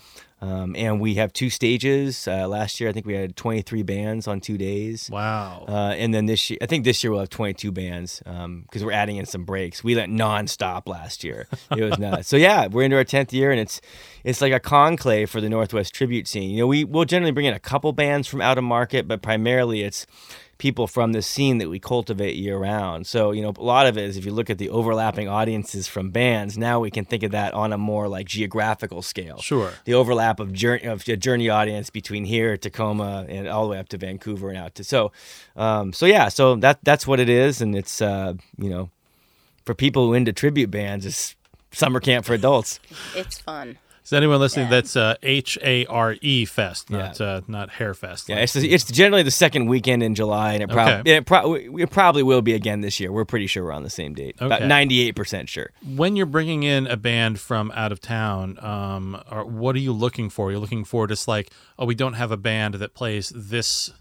[0.41, 2.27] Um, and we have two stages.
[2.27, 5.10] Uh, last year, I think we had 23 bands on two days.
[5.12, 5.65] Wow.
[5.67, 8.65] Uh, and then this year, I think this year we'll have 22 bands because um,
[8.82, 9.84] we're adding in some breaks.
[9.84, 11.47] We went nonstop last year.
[11.75, 12.29] It was nuts.
[12.29, 13.82] so yeah, we're into our 10th year, and it's
[14.23, 16.51] it's like a conclave for the Northwest tribute scene.
[16.51, 19.21] You know, we will generally bring in a couple bands from out of market, but
[19.21, 20.08] primarily it's
[20.60, 23.08] people from the scene that we cultivate year round.
[23.08, 25.88] So, you know, a lot of it is if you look at the overlapping audiences
[25.88, 29.39] from bands, now we can think of that on a more like geographical scale.
[29.39, 29.72] Sure.
[29.86, 33.80] The overlap of journey of a journey audience between here, Tacoma, and all the way
[33.80, 35.12] up to Vancouver and out to so,
[35.56, 38.89] um, so yeah, so that that's what it is, and it's uh, you know,
[39.65, 41.36] for people who into tribute bands, it's
[41.72, 42.80] summer camp for adults.
[43.15, 43.78] It's fun.
[44.10, 44.65] Is anyone listening?
[44.65, 44.69] Yeah.
[44.72, 48.28] That's uh, H A R E Fest, not uh, not Hair Fest.
[48.28, 51.17] Yeah, it's it's generally the second weekend in July, and it, prob- Okay.
[51.17, 53.12] it, pro- it probably will be again this year.
[53.12, 54.36] We're pretty sure we're on the same date.
[54.39, 55.69] About ninety eight percent sure.
[55.86, 59.93] when you're bringing in a band from out of town, um, or what are you
[59.93, 60.50] looking for?
[60.50, 63.91] You're looking for just like, oh, we don't have a band that plays this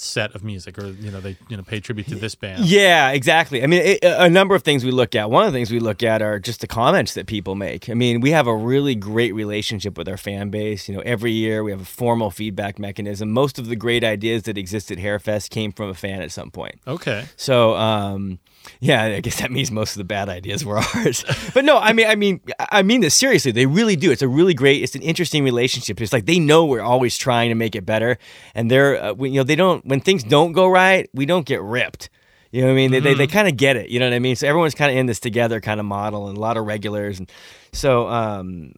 [0.00, 2.64] set of music, or you know, they you know pay tribute to this band.
[2.64, 3.62] Yeah, exactly.
[3.62, 5.30] I mean, it, a number of things we look at.
[5.30, 7.88] One of the things we look at are just the comments that people make.
[7.90, 10.88] I mean, we have a really great relationship with our fan base.
[10.88, 13.30] You know, every year we have a formal feedback mechanism.
[13.30, 16.50] Most of the great ideas that exist at Harefest came from a fan at some
[16.50, 16.76] point.
[16.86, 17.26] Okay.
[17.36, 18.38] So, um,
[18.78, 21.24] yeah, I guess that means most of the bad ideas were ours.
[21.54, 23.50] but no, I mean, I mean, I mean this seriously.
[23.52, 24.10] They really do.
[24.12, 24.82] It's a really great.
[24.82, 26.00] It's an interesting relationship.
[26.00, 28.18] It's like they know we're always trying to make it better,
[28.54, 29.84] and they're, uh, we- you know, they don't.
[29.86, 32.08] When things don't go right, we don't get ripped.
[32.52, 32.90] You know what I mean?
[32.90, 33.90] They, they, they kind of get it.
[33.90, 34.34] You know what I mean?
[34.36, 37.18] So everyone's kind of in this together kind of model, and a lot of regulars,
[37.18, 37.30] and
[37.72, 38.08] so.
[38.08, 38.72] Um,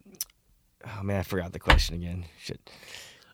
[0.85, 2.25] oh man, I forgot the question again.
[2.39, 2.59] Shit.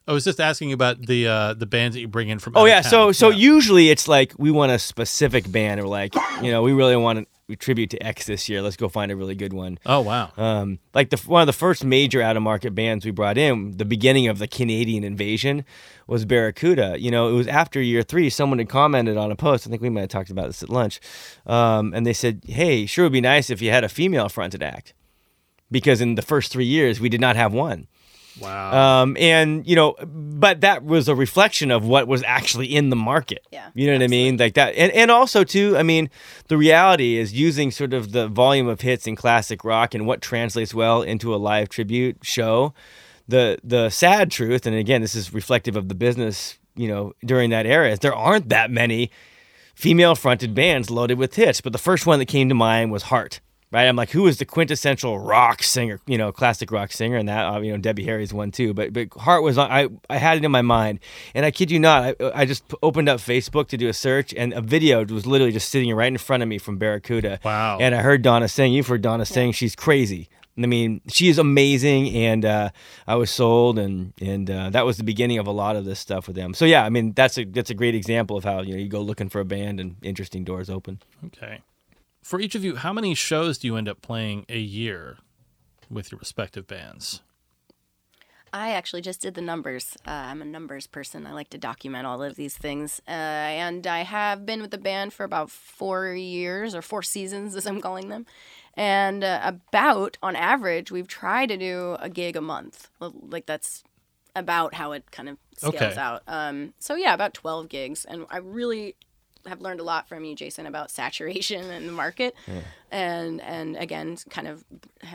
[0.10, 2.54] I was just asking about the uh, the bands that you bring in from.
[2.58, 3.38] Oh yeah, so so Yeah.
[3.38, 7.20] usually it's like we want a specific band, or like you know we really want
[7.48, 8.62] to tribute to X this year.
[8.62, 9.78] Let's go find a really good one.
[9.86, 10.32] Oh wow.
[10.36, 13.78] Um, like the one of the first major out of market bands we brought in,
[13.78, 15.64] the beginning of the Canadian invasion,
[16.08, 16.96] was Barracuda.
[17.00, 18.32] You know, it was after year three.
[18.32, 19.68] Someone had commented on a post.
[19.68, 21.00] I think we might have talked about this at lunch,
[21.46, 24.64] um, and they said, "Hey, sure would be nice if you had a female fronted
[24.64, 24.94] act."
[25.72, 27.86] Because in the first three years, we did not have one.
[28.42, 29.02] Wow.
[29.02, 32.96] Um, and you know, but that was a reflection of what was actually in the
[32.96, 33.46] market.
[33.52, 36.10] Yeah, you know what I mean, like that, and and also too, I mean,
[36.48, 40.22] the reality is using sort of the volume of hits in classic rock and what
[40.22, 42.74] translates well into a live tribute show.
[43.28, 47.52] The the sad truth, and again, this is reflective of the business, you know, during
[47.52, 49.12] that era, is there aren't that many
[49.80, 51.62] female fronted bands loaded with hits.
[51.62, 53.40] But the first one that came to mind was Heart.
[53.72, 56.00] Right, I'm like, who is the quintessential rock singer?
[56.08, 58.74] You know, classic rock singer, and that uh, you know, Debbie Harry's one too.
[58.74, 59.72] But but Heart was on.
[59.72, 61.00] I I had it in my mind,
[61.36, 63.94] and I kid you not, I, I just p- opened up Facebook to do a
[63.94, 67.40] search, and a video was literally just sitting right in front of me from Barracuda.
[67.46, 67.78] Wow.
[67.80, 68.74] And I heard Donna sing.
[68.74, 69.52] You've heard Donna sing.
[69.52, 70.30] She's crazy.
[70.58, 72.70] I mean, she is amazing, and uh,
[73.06, 76.00] I was sold, and and uh, that was the beginning of a lot of this
[76.00, 76.56] stuff with them.
[76.56, 78.90] So yeah, I mean, that's a that's a great example of how you know you
[78.90, 81.02] go looking for a band and interesting doors open.
[81.28, 81.62] okay.
[82.22, 85.18] For each of you, how many shows do you end up playing a year
[85.90, 87.22] with your respective bands?
[88.52, 89.96] I actually just did the numbers.
[90.08, 91.28] Uh, I'm a numbers person.
[91.28, 93.00] I like to document all of these things.
[93.08, 97.56] Uh, and I have been with the band for about four years or four seasons,
[97.56, 98.26] as I'm calling them.
[98.74, 102.90] And uh, about, on average, we've tried to do a gig a month.
[103.00, 103.84] Like, that's
[104.36, 106.02] about how it kind of scales Okay.
[106.02, 106.24] out.
[106.28, 108.04] Um, so, yeah, about 12 gigs.
[108.06, 108.96] And I really
[109.48, 112.36] have learned a lot from you, Jason, about saturation in the market,
[112.92, 114.64] and and again, kind of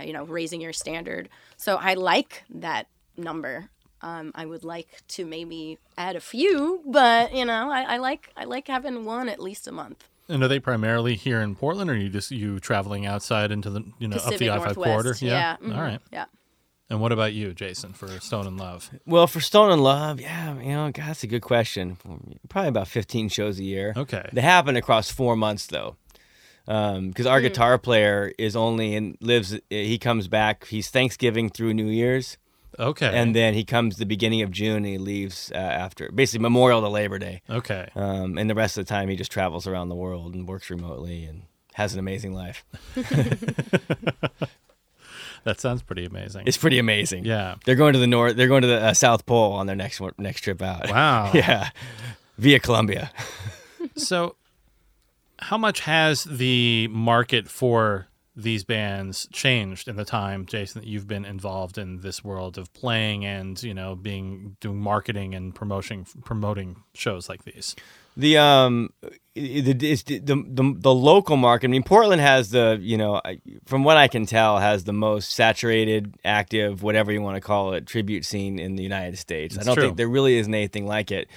[0.02, 1.28] you know raising your standard.
[1.56, 3.68] So I like that number.
[4.00, 8.30] Um, I would like to maybe add a few, but you know, I, I like
[8.36, 10.08] I like having one at least a month.
[10.28, 13.70] And are they primarily here in Portland, or are you just you traveling outside into
[13.70, 15.14] the you know up Pacific the I five corridor?
[15.20, 15.56] Yeah.
[15.60, 16.00] All mhm, right.
[16.12, 16.26] Yeah.
[16.90, 18.90] And what about you, Jason, for Stone in Love?
[19.06, 21.96] Well, for Stone in Love, yeah, you know, God, that's a good question.
[22.48, 23.94] Probably about 15 shows a year.
[23.96, 24.28] Okay.
[24.32, 25.96] They happen across four months though,
[26.66, 29.58] because our guitar player is only and lives.
[29.70, 30.66] He comes back.
[30.66, 32.36] He's Thanksgiving through New Year's.
[32.76, 33.06] Okay.
[33.06, 36.80] and then he comes the beginning of June and he leaves uh, after basically Memorial
[36.80, 37.40] to Labor Day.
[37.48, 37.88] okay.
[37.94, 40.70] Um, and the rest of the time he just travels around the world and works
[40.70, 41.42] remotely and
[41.74, 42.64] has an amazing life.
[45.44, 46.44] That sounds pretty amazing.
[46.46, 47.24] It's pretty amazing.
[47.24, 47.56] yeah.
[47.64, 48.36] They're going to the north.
[48.36, 50.90] They're going to the uh, South Pole on their next next trip out.
[50.90, 51.30] Wow.
[51.34, 51.70] yeah,
[52.38, 53.10] via Colombia.
[53.96, 54.34] So,
[55.38, 61.06] how much has the market for these bands changed in the time, Jason, that you've
[61.06, 66.06] been involved in this world of playing and you know being doing marketing and promotion
[66.24, 67.76] promoting shows like these?
[68.16, 68.90] The um,
[69.34, 71.66] the, it's the, the the local market.
[71.66, 73.20] I mean, Portland has the you know,
[73.64, 77.72] from what I can tell, has the most saturated, active, whatever you want to call
[77.74, 79.58] it, tribute scene in the United States.
[79.58, 79.84] I don't true.
[79.84, 81.28] think there really isn't anything like it.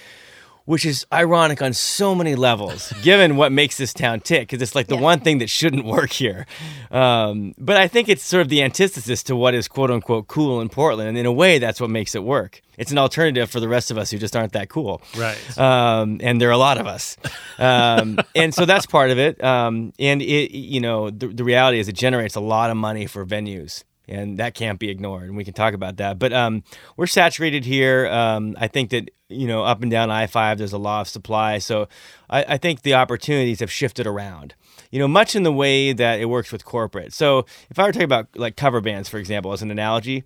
[0.68, 4.76] Which is ironic on so many levels, given what makes this town tick, because it's
[4.76, 5.02] like the Yeah.
[5.02, 6.46] one thing that shouldn't work here.
[6.92, 10.60] Um, but I think it's sort of the antithesis to what is quote unquote cool
[10.60, 11.08] in Portland.
[11.08, 12.62] And in a way, that's what makes it work.
[12.78, 15.38] It's an alternative for the rest of us who just aren't that cool Right.
[15.58, 17.18] um, and there are a lot of us,
[17.58, 19.42] um, and so that's part of it.
[19.44, 23.08] Um, and it, you know, the, the reality is it generates a lot of money
[23.08, 25.24] for venues, and that can't be ignored.
[25.24, 26.20] And we can talk about that.
[26.20, 26.64] But um,
[26.98, 28.08] we're saturated here.
[28.08, 31.08] Um, I think that you know, up and down I five, there's a lot of
[31.08, 31.58] supply.
[31.58, 31.88] So
[32.30, 34.56] I, I think the opportunities have shifted around.
[34.92, 37.14] You know, much in the way that it works with corporate.
[37.14, 40.24] So if I were talking about like cover bands, for example, as an analogy,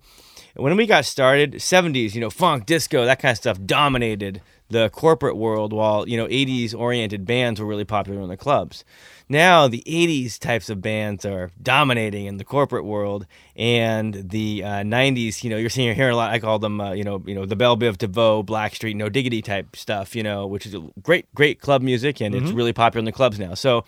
[0.54, 4.42] when we got started 70s you know funk disco that kind of stuff dominated
[4.72, 8.84] the corporate world while you know 80s oriented bands were really popular in the clubs.
[9.28, 14.68] Now the 80s types of bands are dominating in the corporate world and the uh,
[14.82, 17.22] 90s you know you're seeing you're hearing a lot i call them uh, you know
[17.26, 20.74] you know the bell biv devoe blackstreet no diggity type stuff you know which is
[21.02, 23.54] great great club music and it's really popular in the clubs now.
[23.54, 23.84] So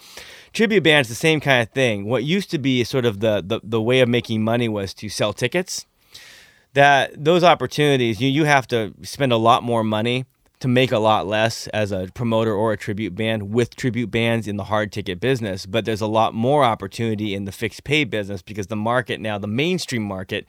[0.53, 2.07] tribute bands the same kind of thing.
[2.07, 5.09] What used to be sort of the the, the way of making money was to
[5.09, 5.87] sell tickets.
[6.75, 10.27] That those opportunities you, you have to spend a lot more money
[10.65, 14.49] to make a lot less as a promoter or a tribute band with tribute bands
[14.49, 18.03] in the hard ticket business but there's a lot more opportunity in the fixed pay
[18.03, 20.47] business because the market now the mainstream market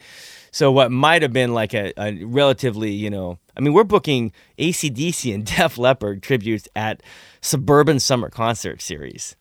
[0.52, 4.32] so what might have been like a, a relatively you know i mean we're booking
[4.58, 7.04] acdc and def leppard tributes at
[7.42, 9.36] suburban summer concert series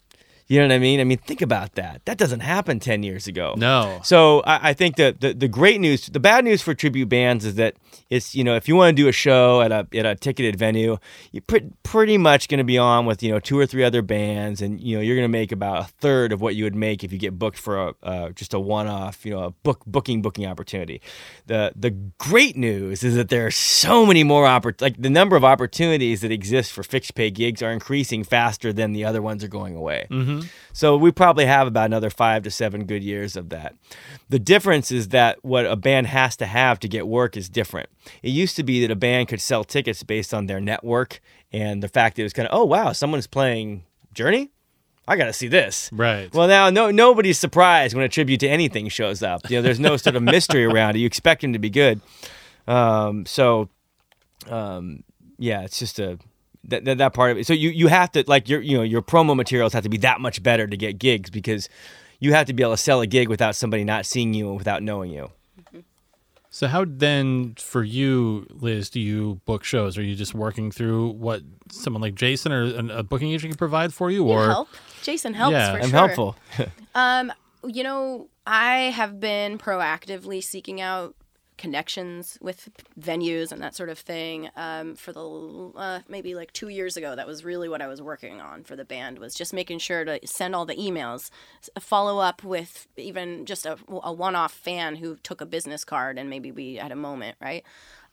[0.46, 3.26] you know what i mean i mean think about that that doesn't happen 10 years
[3.26, 4.00] ago No.
[4.02, 7.44] so I, I think that the, the great news, the bad news for tribute bands
[7.44, 7.74] is that
[8.10, 10.56] it's you know if you want to do a show at a at a ticketed
[10.56, 10.98] venue,
[11.32, 14.02] you're pre- pretty much going to be on with you know two or three other
[14.02, 16.74] bands, and you know you're going to make about a third of what you would
[16.74, 19.50] make if you get booked for a uh, just a one off you know a
[19.50, 21.00] book booking booking opportunity.
[21.46, 25.36] The the great news is that there are so many more opportunities, like the number
[25.36, 29.42] of opportunities that exist for fixed pay gigs are increasing faster than the other ones
[29.42, 30.06] are going away.
[30.72, 33.76] So we probably have about another five to seven good years of that.
[34.28, 37.88] The difference is that what a band has to have to get work is different.
[38.22, 41.20] It used to be that a band could sell tickets based on their network
[41.52, 44.50] and the fact that it was kind of, oh wow, someone's playing Journey.
[45.06, 45.90] I got to see this.
[45.92, 46.32] Right.
[46.32, 49.48] Well, now no nobody's surprised when a tribute to anything shows up.
[49.50, 51.00] You know, there's no sort of mystery around it.
[51.00, 52.00] You expect him to be good.
[52.66, 53.68] Um, so,
[54.48, 55.04] um,
[55.38, 56.18] yeah, it's just a
[56.68, 57.46] that, that that part of it.
[57.46, 59.98] So you you have to like your you know your promo materials have to be
[59.98, 61.68] that much better to get gigs because
[62.20, 64.56] you have to be able to sell a gig without somebody not seeing you and
[64.56, 65.30] without knowing you.
[66.50, 69.98] So how then for you, Liz, do you book shows?
[69.98, 71.42] Are you just working through what
[71.72, 72.62] someone like Jason or
[72.92, 74.68] a booking agent can provide for you, You or help.
[75.02, 75.98] Jason helps Yeah, for I'm sure.
[75.98, 76.36] helpful.
[76.94, 77.32] Um,
[77.66, 81.16] you know, I have been proactively seeking out
[81.56, 86.68] connections with venues and that sort of thing um, for the uh, maybe like two
[86.68, 89.52] years ago that was really what i was working on for the band was just
[89.52, 91.30] making sure to send all the emails
[91.78, 96.28] follow up with even just a, a one-off fan who took a business card and
[96.28, 97.64] maybe we had a moment right?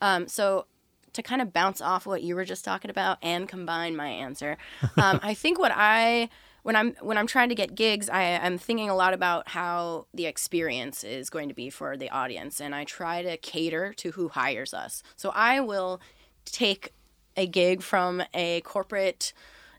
[0.02, 0.66] Um, so
[1.14, 4.58] to kind of bounce off what you were just talking about and combine my answer
[4.98, 6.30] um, i think what i
[6.64, 10.08] when i'm when i'm trying to get gigs I, i'm thinking a lot about how
[10.14, 14.12] the experience is going to be for the audience and i try to cater to
[14.12, 16.02] who hires us so i will
[16.46, 16.94] take
[17.38, 19.34] a gig from a corporate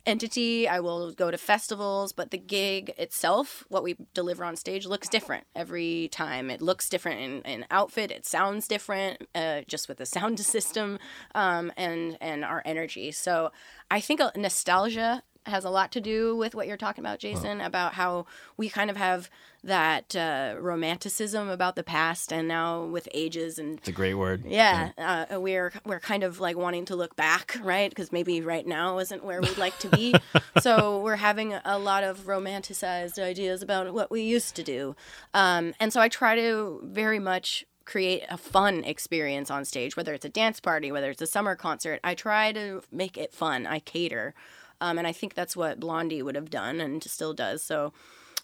[0.06, 0.68] entity.
[0.68, 5.08] I will go to festivals, but the gig itself, what we deliver on stage, looks
[5.08, 6.50] different every time.
[6.50, 8.10] It looks different in, in outfit.
[8.10, 10.98] It sounds different, uh, just with the sound system
[11.34, 13.12] um, and and our energy.
[13.12, 13.52] So
[13.90, 17.94] I think nostalgia has a lot to do with what you're talking about, Jason, about
[17.94, 18.26] how
[18.56, 19.28] we kind of have
[19.64, 24.44] that uh, romanticism about the past, and now with ages and It's a great word.
[24.44, 27.88] yeah, uh, we're we're kind of like wanting to look back, right?
[27.90, 30.14] Because maybe right now isn't where we'd like to be.
[30.60, 34.96] so we're having a lot of romanticized ideas about what we used to do,
[35.34, 40.14] um, and so I try to very much create a fun experience on stage, whether
[40.14, 41.98] it's a dance party, whether it's a summer concert.
[42.04, 43.66] I try to make it fun.
[43.66, 44.34] I cater,
[44.82, 47.62] um, and I think that's what Blondie would have done and still does.
[47.62, 47.92] So.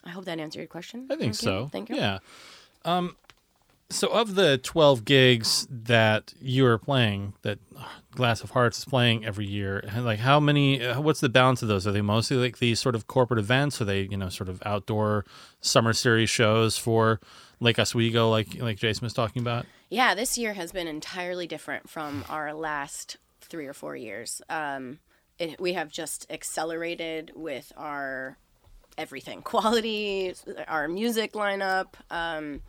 [0.05, 1.07] I hope that answered your question.
[1.09, 1.33] I think you.
[1.33, 1.67] so.
[1.73, 1.97] Thank you.
[1.97, 2.19] Yeah.
[2.85, 3.17] Um,
[3.89, 7.59] so of the twelve gigs that you are playing, that
[8.11, 10.81] Glass of Hearts is playing every year, like how many?
[10.85, 11.87] uh, What's the balance of those?
[11.87, 13.81] Are they mostly like these sort of corporate events?
[13.81, 15.25] Are they you know sort of outdoor
[15.59, 17.19] summer series shows for
[17.59, 19.65] Lake Oswego, like like Jason was talking about?
[19.89, 24.41] Yeah, this year has been entirely different from our last three or four years.
[24.49, 24.99] Um,
[25.39, 28.37] it, we have just accelerated with our
[28.97, 30.33] everything quality,
[30.67, 31.87] our music lineup.
[32.11, 32.61] Um,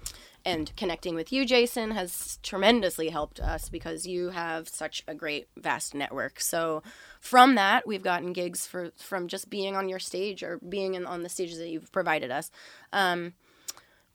[0.45, 5.49] and connecting with you, Jason, has tremendously helped us because you have such a great,
[5.59, 6.41] vast network.
[6.41, 6.83] So,
[7.21, 11.05] from that, we've gotten gigs for from just being on your stage or being in,
[11.05, 12.51] on the stages that you've provided us.
[12.91, 13.35] Um,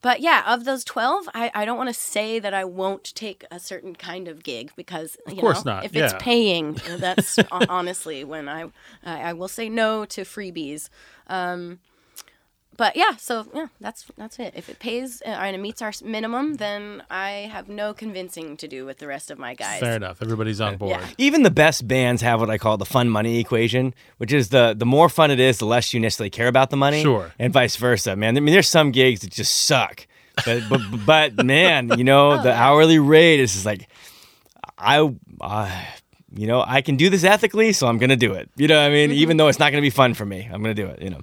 [0.06, 3.44] but yeah, of those 12, I, I don't want to say that I won't take
[3.50, 7.40] a certain kind of gig because, you Of course know, not, if it's paying, that's
[7.50, 8.66] honestly when I,
[9.04, 10.90] I I will say no to freebies.
[11.26, 11.80] Um,
[12.78, 14.54] but yeah, so yeah, that's that's it.
[14.56, 18.68] If it pays uh, and it meets our minimum, then I have no convincing to
[18.68, 19.80] do with the rest of my guys.
[19.80, 20.22] Fair enough.
[20.22, 20.92] Everybody's on board.
[20.92, 21.08] Yeah.
[21.18, 24.76] Even the best bands have what I call the fun money equation, which is the
[24.78, 27.02] the more fun it is, the less you necessarily care about the money.
[27.02, 27.32] Sure.
[27.40, 28.36] And vice versa, man.
[28.36, 30.06] I mean, there's some gigs that just suck,
[30.46, 33.88] but but, but man, you know, the hourly rate is just like,
[34.78, 35.82] I, uh,
[36.34, 38.50] you know, I can do this ethically, so I'm gonna do it.
[38.58, 40.62] You know, what I mean, even though it's not gonna be fun for me, I'm
[40.62, 41.02] gonna do it.
[41.02, 41.22] You know.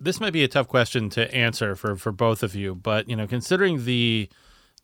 [0.00, 3.16] This might be a tough question to answer for for both of you, but you
[3.16, 4.28] know, considering the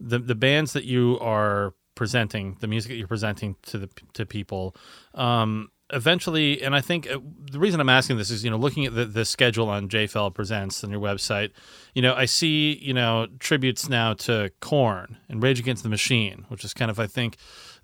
[0.00, 4.26] the the bands that you are presenting, the music that you're presenting to the to
[4.26, 4.74] people,
[5.14, 7.18] um, eventually, and I think uh,
[7.50, 10.06] the reason I'm asking this is, you know, looking at the, the schedule on J
[10.06, 11.50] Fell Presents on your website,
[11.94, 16.46] you know, I see, you know, tributes now to Korn and Rage Against the Machine,
[16.48, 17.36] which is kind of, I think,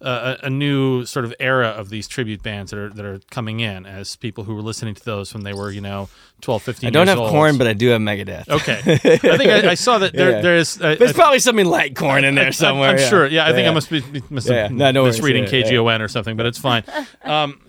[0.02, 3.20] uh, a, a new sort of era of these tribute bands that are that are
[3.30, 6.08] coming in as people who were listening to those when they were, you know,
[6.40, 7.30] 12, 15 I don't have old.
[7.30, 8.48] Korn, but I do have Megadeth.
[8.48, 10.40] Okay, I think I, I saw that there, Yeah.
[10.40, 10.80] there is.
[10.80, 12.90] Uh, There's I- probably something like Korn in there somewhere.
[12.90, 13.08] I'm, yeah.
[13.08, 13.26] sure.
[13.26, 13.68] Yeah, I think.
[13.68, 15.44] I must be be- must Yeah, have no, no misreading.
[15.44, 16.82] KGON or something, but it's fine.
[17.24, 17.60] Um,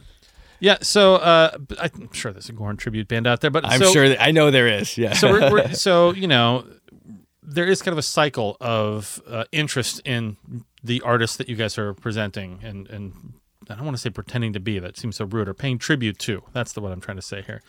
[0.60, 3.92] yeah, so uh, I'm sure there's a Korn tribute band out there, but I'm so,
[3.92, 4.96] sure that I know there is.
[4.98, 5.14] Yeah.
[5.14, 6.66] so we're, we're, so you know
[7.44, 10.38] there is kind of a cycle of uh, interest in
[10.84, 13.34] the artists that you guys are presenting and and
[13.70, 16.18] I don't want to say pretending to be that seems so rude or paying tribute
[16.20, 16.44] to.
[16.52, 17.62] That's the what I'm trying to say here.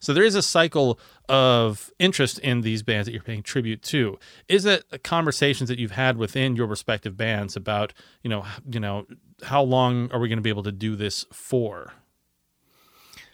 [0.00, 0.98] So there is a cycle
[1.28, 4.18] of interest in these bands that you're paying tribute to.
[4.48, 7.92] Is it conversations that you've had within your respective bands about
[8.22, 9.06] you know you know
[9.42, 11.92] how long are we going to be able to do this for?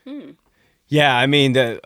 [0.04, 0.32] Hmm.
[0.88, 1.80] Yeah, I mean the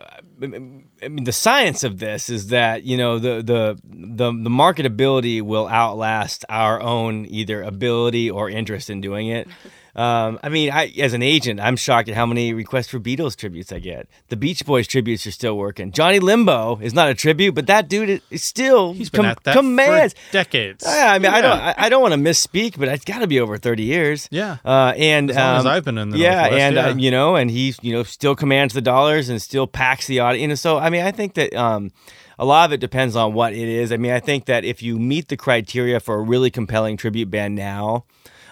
[1.03, 5.41] I mean the science of this is that you know the the the the marketability
[5.41, 9.47] will outlast our own either ability or interest in doing it.
[9.97, 13.37] Um, I mean, I as an agent, I'm shocked at how many requests for Beatles
[13.37, 14.09] tributes I get.
[14.27, 15.93] The Beach Boys tributes are still working.
[15.93, 19.25] Johnny Limbo is not a tribute, but that dude is- is still he's been com-
[19.31, 20.13] at that commands.
[20.13, 23.05] for decades Yeah, I mean, I don't, I, I don't want to misspeak, but it's
[23.05, 24.27] got to be over thirty years.
[24.31, 24.57] Yeah.
[24.65, 26.85] uh, and As long as um, I've been in the yeah, Northwest, and yeah.
[26.87, 30.19] Uh, you know, and he, you know, still commands the dollars and still packs the
[30.19, 30.41] audience.
[30.41, 31.91] You know, so I mean, I think that um,
[32.37, 33.91] a lot of it depends on what it is.
[33.91, 37.31] I mean, I think that if you meet the criteria for a really compelling tribute
[37.31, 38.05] band now,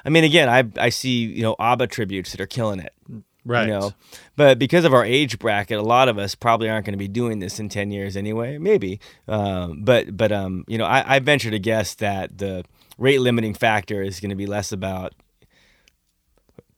[0.04, 2.92] I mean, again, I I see you know ABBA tributes that are killing it.
[3.46, 3.94] right You know,
[4.36, 7.08] but because of our age bracket, a lot of us probably aren't going to be
[7.08, 8.58] doing this in ten years anyway.
[8.58, 12.66] Maybe, um, but but um, you know, I, I venture to guess that the
[12.98, 15.14] rate limiting factor is going to be less about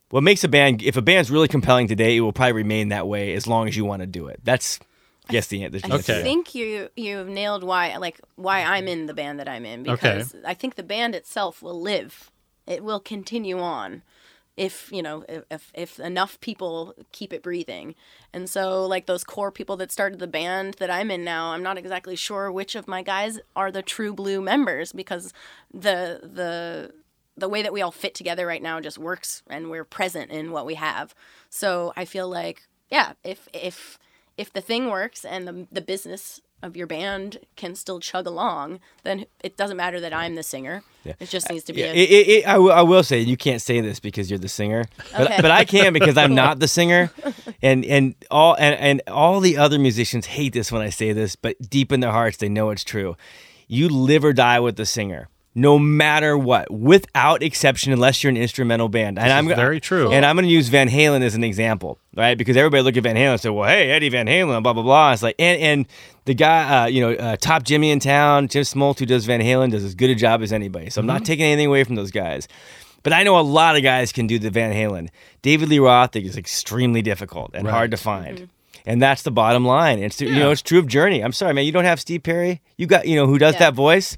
[0.09, 0.83] what makes a band.
[0.83, 3.77] If a band's really compelling today, it will probably remain that way as long as
[3.77, 4.41] you want to do it.
[4.43, 4.79] That's
[5.27, 5.79] I guess the answer.
[5.83, 6.21] I Okay.
[6.23, 10.35] think you you've nailed why like why I'm in the band that I'm in because
[10.45, 12.31] I think the band itself will live.
[12.67, 14.03] It will continue on
[14.57, 17.95] if, you know, if, if if enough people keep it breathing.
[18.33, 21.63] And so like those core people that started the band that I'm in now, I'm
[21.63, 25.33] not exactly sure which of my guys are the true blue members because
[25.73, 26.93] the the
[27.37, 30.51] the way that we all fit together right now just works and we're present in
[30.51, 31.13] what we have.
[31.49, 33.99] So I feel like yeah, if if
[34.37, 38.79] if the thing works and the the business of your band can still chug along,
[39.03, 40.81] then it doesn't matter that I'm the singer.
[41.19, 43.19] It just needs to be Yeah, a it, it, it, I, w- I will say
[43.19, 45.37] you can't say this because you're the singer, but, Okay.
[45.41, 47.11] but I can because I'm not the singer,
[47.61, 51.35] and and all and, and all the other musicians hate this when I say this,
[51.35, 53.15] but deep in their hearts they know it's true.
[53.67, 55.27] You live or die with the singer,
[55.57, 59.17] no matter what, without exception, unless you're an instrumental band.
[59.17, 60.11] And This I'm is go- very true.
[60.11, 62.37] And I'm going to use Van Halen as an example, right?
[62.37, 64.83] Because everybody look at Van Halen and say, "Well, hey, Eddie Van Halen, blah blah
[64.83, 65.85] blah." It's like, and and
[66.25, 69.39] the guy, uh, you know, uh, top Jimmy in town, Jim Smoltz, who does Van
[69.41, 70.89] Halen, does as good a job as anybody.
[70.89, 71.13] So I'm Mm-hmm.
[71.15, 72.47] not taking anything away from those guys.
[73.03, 75.09] But I know a lot of guys can do the Van Halen.
[75.43, 78.49] David Lee Roth is extremely difficult and hard to find.
[78.87, 79.99] And that's the bottom line.
[79.99, 81.23] It's you know it's true of Journey.
[81.23, 81.65] I'm sorry, man.
[81.65, 82.61] You don't have Steve Perry.
[82.77, 83.59] You got you know who does Yeah.
[83.59, 84.17] that voice.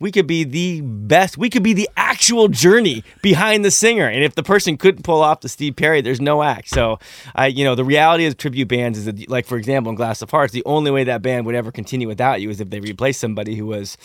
[0.00, 1.36] We could be the best.
[1.36, 4.06] We could be the actual Journey behind the singer.
[4.06, 6.68] And if the person couldn't pull off the Steve Perry, there's no act.
[6.68, 6.98] So
[7.34, 10.22] I you know the reality of tribute bands is that like for example in Glass
[10.22, 12.80] of Hearts, the only way that band would ever continue without you is if they
[12.80, 13.96] replaced somebody who was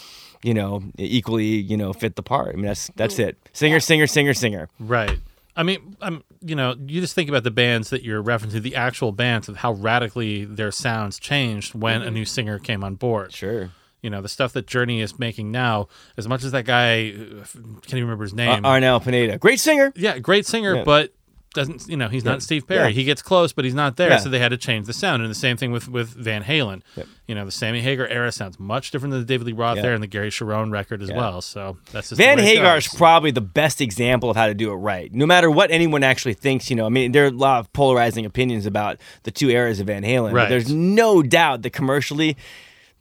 [0.41, 2.49] you know equally you know fit the part.
[2.49, 3.37] I mean that's that's it.
[3.53, 4.69] Singer, singer, singer, singer.
[4.79, 5.19] Right.
[5.55, 8.75] I mean, I'm you know, you just think about the bands that you're referencing, the
[8.75, 12.07] actual bands, of how radically their sounds changed when mm-hmm.
[12.07, 13.33] a new singer came on board.
[13.33, 13.71] Sure.
[14.04, 15.88] You know, the stuff that Journey is making now,
[16.18, 17.45] as much as that guy uh,
[17.82, 18.64] can't even remember his Uh, name.
[18.64, 19.91] Arnel Pineda, great singer.
[19.95, 20.84] yeah, great singer, Yeah.
[20.84, 21.14] but
[21.56, 22.32] doesn't you know he's Yeah.
[22.32, 22.88] not Steve Perry.
[22.88, 22.93] Yeah.
[22.95, 24.10] He gets close, but he's not there.
[24.10, 24.18] Yeah.
[24.18, 25.22] So they had to change the sound.
[25.22, 26.82] And the same thing with with Van Halen.
[26.97, 27.08] Yep.
[27.28, 29.93] You know, the Sammy Hagar era sounds much different than the David Lee Roth era
[29.93, 31.41] and the Gary Cherone record as well.
[31.43, 34.76] So that's just Van Hagar is probably the best example of how to do it
[34.78, 35.14] right.
[35.14, 37.72] No matter what anyone actually thinks, you know, I mean, there are a lot of
[37.72, 40.34] polarizing opinions about the two eras of Van Halen.
[40.34, 40.43] Right.
[40.45, 42.36] But there's no doubt that commercially,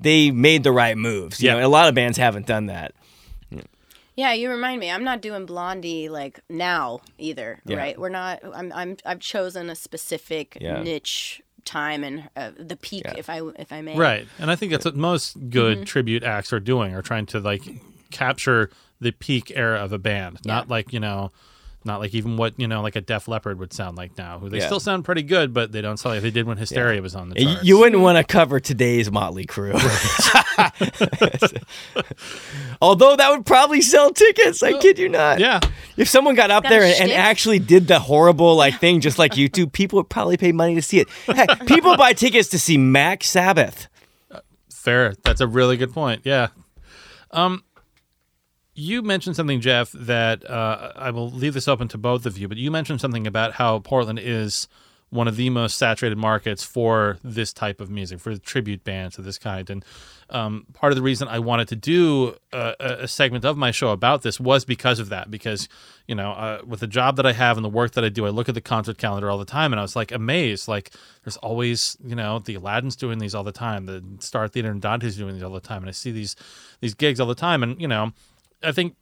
[0.03, 1.41] they made the right moves.
[1.43, 1.61] You Yeah.
[1.61, 2.93] know, a lot of bands haven't done that.
[4.15, 4.91] Yeah, you remind me.
[4.91, 7.77] I'm not doing Blondie like now either, Yeah.
[7.79, 7.99] right?
[7.99, 8.41] We're not.
[8.55, 8.71] I'm.
[8.75, 8.97] I'm.
[9.07, 10.83] I've chosen a specific Yeah.
[10.83, 13.15] niche time and uh, the peak, Yeah.
[13.17, 13.97] if I if I may.
[13.97, 14.27] Right.
[14.39, 15.85] And I think that's what most good Mm-hmm.
[15.85, 17.63] tribute acts are doing, are trying to like
[18.11, 18.69] capture
[19.01, 20.41] the peak era of a band.
[20.45, 21.33] Not like, you know,
[21.85, 24.49] not like even what, you know, like a Def Leppard would sound like now, who
[24.49, 24.67] they Yeah.
[24.67, 27.29] still sound pretty good, but they don't sound like they did when Hysteria was on
[27.31, 27.65] the charts.
[27.65, 29.73] You wouldn't want to cover today's Motley Crue.
[32.81, 34.63] Although that would probably sell tickets.
[34.63, 35.39] I kid you not.
[35.39, 35.61] yeah.
[35.97, 39.19] If someone got up Got there and, and actually did the horrible like thing just
[39.19, 41.09] like you two, people would probably pay money to see it.
[41.27, 43.89] Heck, people buy tickets to see Mac Sabbath.
[44.73, 45.15] Fair.
[45.23, 46.23] That's a really good point.
[46.25, 46.49] Yeah.
[47.31, 47.63] Um,
[48.75, 52.49] you mentioned something, Jeff, that uh, I will leave this open to both of you,
[52.49, 54.69] but you mentioned something about how Portland is
[55.11, 59.27] one of the most saturated markets for this type of music, for tribute bands of
[59.27, 59.69] this kind.
[59.69, 59.85] And
[60.31, 63.91] um, part of the reason I wanted to do a, a segment of my show
[63.91, 65.31] about this was because of that.
[65.31, 65.69] Because,
[66.09, 68.25] you know, uh, with the job that I have and the work that I do,
[68.25, 70.67] I look at the concert calendar all the time and I was like amazed.
[70.67, 70.93] Like,
[71.25, 74.81] there's always, you know, the Aladdin's doing these all the time, the Star Theater and
[74.81, 75.83] Dante's doing these all the time.
[75.83, 76.37] And I see these,
[76.81, 77.63] these gigs all the time.
[77.63, 78.13] And, you know,
[78.65, 78.97] I think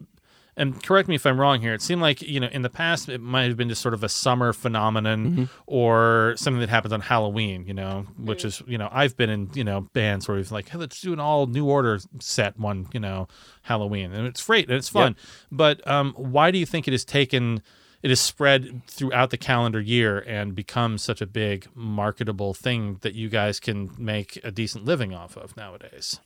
[0.57, 1.73] and correct me if I'm wrong here.
[1.73, 4.05] It seemed like you know in the past it might have been just sort of
[4.05, 7.67] a summer phenomenon or something that happens on Halloween.
[7.67, 10.69] You know, which is you know I've been in you know bands where we've like
[10.69, 13.27] hey let's do an all New Order set one you know
[13.63, 15.17] Halloween and it's great and it's fun.
[15.51, 17.63] But um, why do you think it has taken?
[18.03, 23.15] It has spread throughout the calendar year and become such a big marketable thing that
[23.15, 26.19] you guys can make a decent living off of nowadays.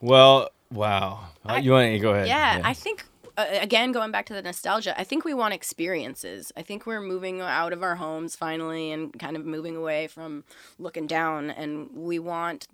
[0.00, 1.20] Well, wow.
[1.44, 2.28] I- you want to go ahead?
[2.28, 3.04] Yeah, I think
[3.36, 4.98] uh, again going back to the nostalgia.
[4.98, 6.52] I think we want experiences.
[6.56, 10.44] I think we're moving out of our homes finally and kind of moving away from
[10.78, 12.68] looking down, and we want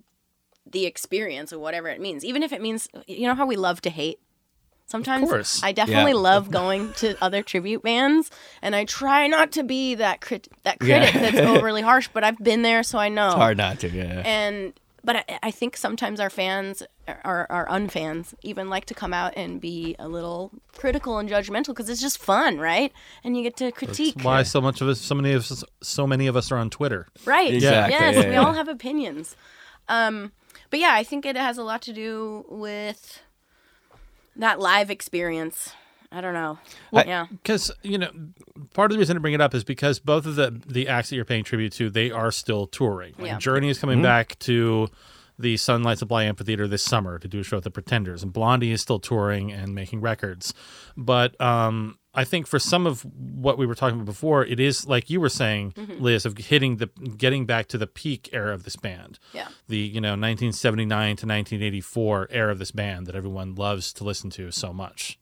[0.69, 3.81] the experience of whatever it means, even if it means you know how we love
[3.81, 4.19] to hate.
[4.85, 5.63] Sometimes course.
[5.63, 6.17] I definitely Yeah.
[6.17, 8.29] love going to other tribute bands,
[8.61, 11.09] and I try not to be that crit- that Yeah.
[11.09, 12.09] critic that's overly harsh.
[12.13, 13.89] But I've been there, so I know It's hard not to.
[13.89, 14.21] Yeah.
[14.25, 14.73] and
[15.03, 19.33] but I, I think sometimes our fans our, our unfans even like to come out
[19.35, 22.91] and be a little critical and judgmental because it's just fun right?
[23.23, 24.21] And you get to critique.
[24.21, 26.69] Why so much of us, so many of us, so many of us are on
[26.69, 27.07] Twitter.
[27.25, 27.53] right.
[27.53, 28.45] Exactly, yes yeah, we yeah.
[28.45, 29.35] all have opinions.
[29.87, 30.31] Um
[30.71, 33.21] but yeah i think it has a lot to do with
[34.35, 35.73] that live experience
[36.11, 36.57] i don't know
[36.93, 38.11] I- yeah Because you know,
[38.73, 41.09] part of the reason to bring it up is because both of the the acts
[41.09, 43.13] that you're paying tribute to, they are still touring.
[43.17, 43.37] Like Yeah.
[43.37, 44.89] Journey is coming back to
[45.39, 48.71] the Sunlight Supply Amphitheater this summer to do a show with the Pretenders, and Blondie
[48.71, 50.53] is still touring and making records.
[50.95, 54.85] But um, I think for some of what we were talking about before, it is
[54.85, 56.87] like you were saying, Liz, of hitting the
[57.17, 59.17] getting back to the peak era of this band.
[59.33, 59.47] Yeah.
[59.67, 64.29] The you know 1979 to 1984 era of this band that everyone loves to listen
[64.31, 65.17] to so much.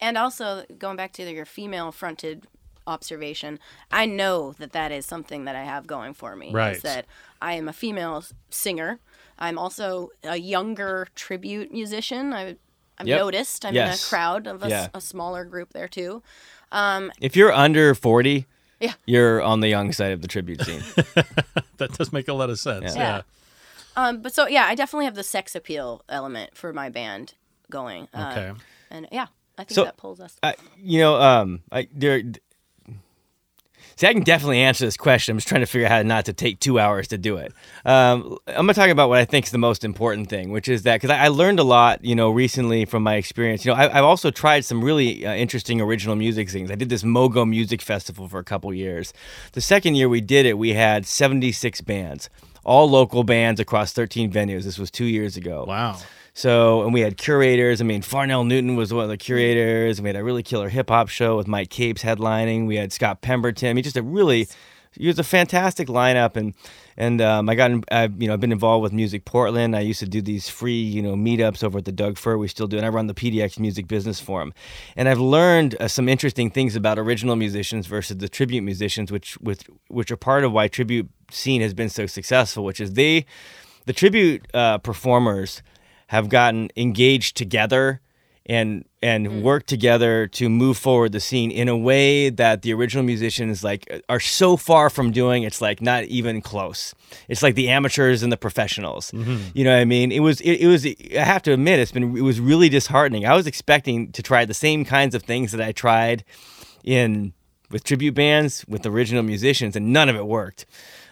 [0.00, 2.46] And also going back to your female fronted
[2.86, 3.58] observation,
[3.90, 6.52] I know that that is something that I have going for me.
[6.52, 6.76] Right.
[6.76, 7.06] Is that
[7.40, 8.98] I am a female singer.
[9.38, 12.32] I'm also a younger tribute musician.
[12.32, 12.56] I,
[12.98, 13.18] I've Yep.
[13.18, 13.64] noticed.
[13.64, 14.02] I'm Yes.
[14.02, 14.88] in a crowd of a, s- Yeah.
[14.94, 16.22] a smaller group there too.
[17.20, 18.46] If you're under 40,
[18.80, 18.92] Yeah.
[19.06, 20.82] you're on the young side of the tribute scene.
[21.78, 22.94] That does make a lot of sense.
[22.94, 23.02] Yeah.
[23.02, 23.16] yeah.
[23.16, 23.22] Yeah.
[24.08, 27.34] Um, but so yeah, I definitely have the sex appeal element for my band
[27.70, 28.06] going.
[28.14, 28.60] Uh, Okay.
[28.90, 29.26] And yeah,
[29.58, 30.36] I think So- that pulls us.
[30.42, 32.22] I, you know, um, I there.
[33.96, 35.32] See, I can definitely answer this question.
[35.32, 37.52] I'm just trying to figure out how not to take two hours to do it.
[37.84, 40.82] Um, I'm gonna talk about what I think is the most important thing, which is
[40.82, 43.64] that because I, I learned a lot, you know, recently from my experience.
[43.64, 46.72] You know, I, I've also tried some really uh, interesting original music things.
[46.72, 49.12] I did this Mogo Music Festival for a couple years.
[49.52, 52.28] The second year we did it, we had 76 bands,
[52.64, 54.64] all local bands across 13 venues.
[54.64, 55.66] This was two years ago.
[55.68, 55.98] Wow.
[56.34, 57.80] So, and we had curators.
[57.80, 60.02] I mean, Farnell Newton was one of the curators.
[60.02, 62.66] We had a really killer hip hop show with Mic Capes headlining.
[62.66, 63.68] We had Scott Pemberton.
[63.68, 64.48] I mean, just a really
[64.98, 66.54] it was a fantastic lineup, and
[66.96, 69.74] and um, I got I've you know I've been involved with Music Portland.
[69.74, 72.36] I used to do these free you know meetups over at the Doug Fir.
[72.36, 74.52] We still do, and I run the PDX Music Business Forum,
[74.96, 79.34] and I've learned uh, some interesting things about original musicians versus the tribute musicians, which
[79.34, 83.26] which which are part of why tribute scene has been so successful, which is they
[83.86, 85.62] the tribute uh, performers
[86.14, 88.00] have gotten engaged together
[88.46, 89.42] and and mm.
[89.42, 94.02] work together to move forward the scene in a way that the original musicians like
[94.08, 96.94] are so far from doing it's like not even close.
[97.28, 99.10] It's like the amateurs and the professionals.
[99.10, 99.48] Mm-hmm.
[99.54, 100.12] you know what i mean?
[100.12, 103.26] It was it, it, was i have to admit it's been it was really disheartening.
[103.26, 106.24] I was expecting to try the same kinds of things that i tried
[106.84, 107.32] in
[107.70, 110.66] with tribute bands with original musicians and none of it worked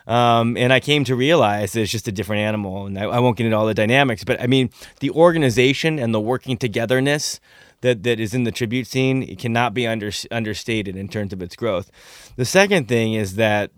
[0.07, 2.87] um, and I came to realize it's just a different animal.
[2.87, 6.13] And I, I, won't get into all the dynamics, but I mean, the organization and
[6.15, 7.41] the working togetherness
[7.83, 11.43] that, that is in the tribute scene it cannot be under, understated in terms of
[11.43, 11.91] its growth.
[12.37, 13.71] The second thing is that,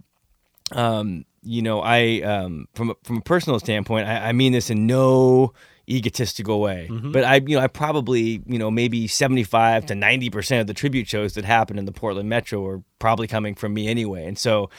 [0.73, 4.71] um, you know, I, um, from, a, from a personal standpoint, I, I mean this
[4.71, 5.53] in no
[5.89, 6.89] egotistical way.
[6.91, 7.13] Mm-hmm.
[7.13, 11.09] But I, you know, I probably, you know, maybe 75 to 90% of the tribute
[11.09, 14.27] shows that happen in the Portland Metro are probably coming from me anyway.
[14.27, 14.71] And so,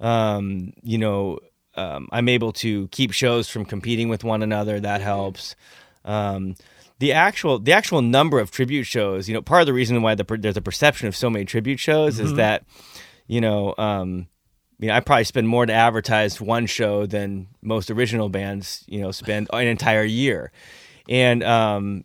[0.00, 1.38] um, you know,
[1.76, 4.80] um, I'm able to keep shows from competing with one another.
[4.80, 5.56] That helps.
[6.04, 6.54] Um,
[6.98, 10.14] the actual the actual number of tribute shows, you know, part of the reason why
[10.14, 12.26] the, there's a perception of so many tribute shows mm-hmm.
[12.26, 12.64] is that,
[13.26, 14.28] you know, um,
[14.78, 19.00] you know, I probably spend more to advertise one show than most original bands, you
[19.00, 20.52] know, spend an entire year,
[21.08, 22.04] and um,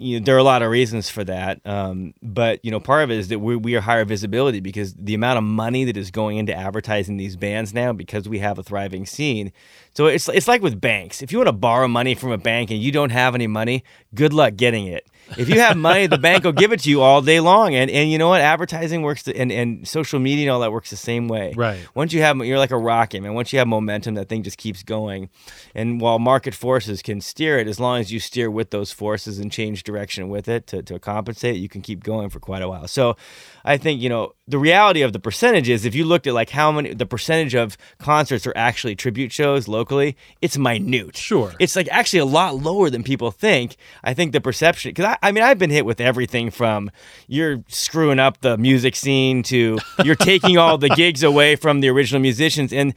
[0.00, 1.60] you know, there are a lot of reasons for that.
[1.66, 4.94] Um, but you know, part of it is that we, we are higher visibility because
[4.94, 8.58] the amount of money that is going into advertising these bands now because we have
[8.58, 9.52] a thriving scene.
[9.92, 11.20] So it's it's like with banks.
[11.20, 13.84] If you want to borrow money from a bank and you don't have any money,
[14.14, 15.06] good luck getting it.
[15.36, 17.74] If you have money, the bank will give it to you all day long.
[17.74, 18.40] And and you know what?
[18.40, 21.52] Advertising works to, and, and social media and all that works the same way.
[21.56, 21.80] Right.
[21.94, 23.34] Once you have you're like a rocket, man.
[23.34, 25.30] Once you have momentum, that thing just keeps going.
[25.74, 29.38] And while market forces can steer it, as long as you steer with those forces
[29.38, 32.68] and change direction with it to, to compensate, you can keep going for quite a
[32.68, 32.88] while.
[32.88, 33.16] So
[33.64, 36.72] I think, you know, the reality of the percentages, if you looked at like how
[36.72, 41.16] many the percentage of concerts are actually tribute shows locally, it's minute.
[41.16, 41.52] Sure.
[41.58, 43.76] It's like actually a lot lower than people think.
[44.02, 46.90] I think the perception because I, I mean I've been hit with everything from
[47.28, 51.88] you're screwing up the music scene to you're taking all the gigs away from the
[51.88, 52.94] original musicians and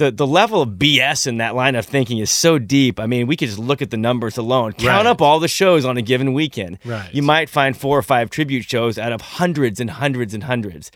[0.00, 2.98] the the level of BS in that line of thinking is so deep.
[2.98, 5.06] I mean, we could just look at the numbers alone, count right.
[5.06, 6.78] up all the shows on a given weekend.
[6.84, 7.14] Right.
[7.14, 10.90] You might find four or five tribute shows out of hundreds and hundreds and hundreds.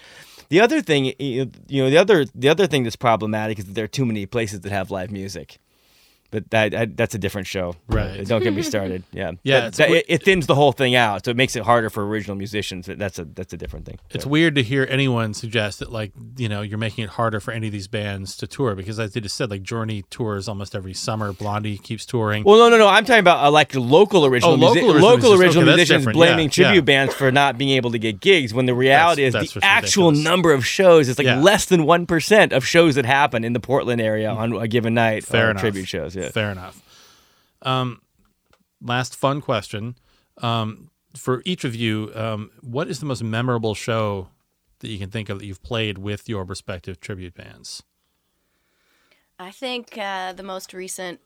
[0.48, 3.84] The other thing, you know, the other the other thing that's problematic is that there
[3.84, 5.58] are too many places that have live music
[6.34, 7.76] but that, I, that's a different show.
[7.86, 8.26] Right.
[8.26, 9.04] Don't get me started.
[9.12, 9.32] Yeah.
[9.44, 9.70] Yeah.
[9.70, 12.36] That, it, it, thins the whole thing out, so it makes it harder for original
[12.36, 12.86] musicians.
[12.86, 14.00] That's a that's a different thing.
[14.10, 17.52] It's weird to hear anyone suggest that like you know you're making it harder for
[17.52, 20.74] any of these bands to tour because as they just said like Journey tours almost
[20.74, 21.32] every summer.
[21.32, 22.42] Blondie keeps touring.
[22.42, 22.88] Well, no, no, no.
[22.88, 26.06] I'm talking about uh, like local original oh, local original local musicians, original okay, musicians
[26.12, 26.80] blaming yeah, tribute yeah.
[26.80, 29.64] bands for not being able to get gigs when the reality That's- is that's the
[29.64, 30.24] actual ridiculous.
[30.24, 31.38] number of shows is like Yeah.
[31.40, 34.94] less than one percent of shows that happen in the Portland area on a given
[34.94, 35.24] night.
[35.24, 35.60] Fair enough.
[35.60, 36.16] Tribute shows.
[36.16, 36.23] Yeah.
[36.32, 36.80] Fair enough.
[37.62, 38.00] Um,
[38.82, 39.96] last fun question
[40.38, 44.28] um, for each of you: um, What is the most memorable show
[44.80, 47.82] that you can think of that you've played with your respective tribute bands?
[49.38, 51.20] I think uh, the most recent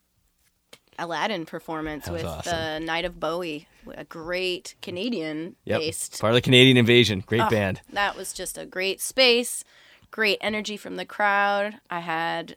[0.98, 2.52] Aladdin performance with awesome.
[2.52, 5.80] the Night of Bowie, a great Canadian Yep.
[5.80, 6.20] based.
[6.20, 7.22] Part of the Canadian Invasion.
[7.26, 7.80] Great Oh, band.
[7.92, 9.62] That was just a great space,
[10.10, 11.76] great energy from the crowd.
[11.90, 12.56] I had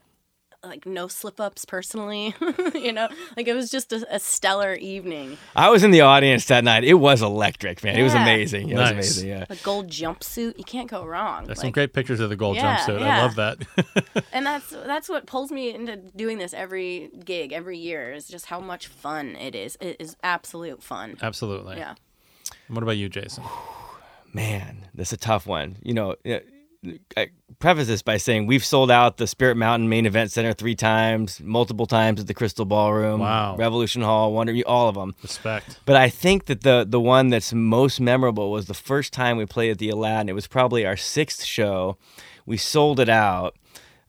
[0.64, 2.36] like no slip ups personally,
[2.76, 5.38] you know, like it was just a, a stellar evening.
[5.55, 6.84] I was in the audience that night.
[6.84, 7.97] It was electric, man.
[7.97, 8.70] It was amazing.
[8.70, 8.95] It Nice.
[8.95, 9.30] was amazing.
[9.30, 9.45] Yeah.
[9.49, 11.45] A gold jumpsuit, you can't go wrong.
[11.45, 13.01] There's some great pictures of the gold Yeah, jumpsuit.
[13.01, 14.26] I love that.
[14.34, 18.45] and that's that's what pulls me into doing this every gig, every year is just
[18.45, 19.78] how much fun it is.
[19.82, 21.18] It is absolute fun.
[21.22, 21.78] Absolutely.
[21.78, 21.95] Yeah.
[22.68, 23.43] And what about you, Jason?
[24.34, 25.78] Man, that's a tough one.
[25.82, 26.39] You know, uh,
[27.16, 27.30] I
[27.60, 31.40] preface this by saying we've sold out the Spirit Mountain Main Event Center three times,
[31.40, 33.56] multiple times at the Crystal Ballroom, Wow.
[33.56, 35.14] Revolution Hall, Wonder, all of them.
[35.22, 35.80] Respect.
[35.86, 39.46] But I think that the the one that's most memorable was the first time we
[39.46, 40.30] played at the Aladdin.
[40.30, 41.98] It was probably our sixth show.
[42.48, 43.56] We sold it out.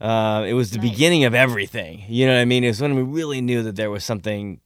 [0.01, 0.91] Uh, it was the Nice.
[0.91, 2.03] beginning of everything.
[2.09, 2.64] You know what I mean?
[2.64, 4.61] It was when we really knew that there was something.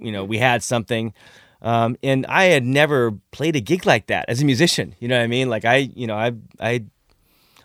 [0.00, 1.14] You know, we had something.
[1.62, 4.96] Um, and I had never played a gig like that as a musician.
[4.98, 5.48] You know what I mean?
[5.48, 6.84] Like I, you know, I, I,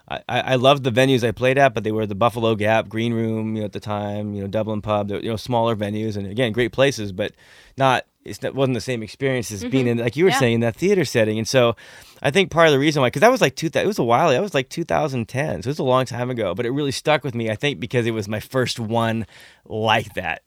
[0.10, 3.14] I, I loved the venues I played at, but they were the Buffalo Gap, Green
[3.14, 6.28] Room, you know, at the time, you know, Dublin Pub, you know, smaller venues, and
[6.28, 7.32] again, great places, but
[7.78, 10.40] not it's not, wasn't the same experience as being in like you were Yeah.
[10.40, 11.38] saying in that theater setting.
[11.38, 11.76] And so,
[12.22, 14.04] I think part of the reason why, because that was like two, it was a
[14.04, 16.92] while, that was like 2010, so it was a long time ago, but it really
[16.92, 17.50] stuck with me.
[17.50, 19.26] I think because it was my first one
[19.66, 20.42] like that.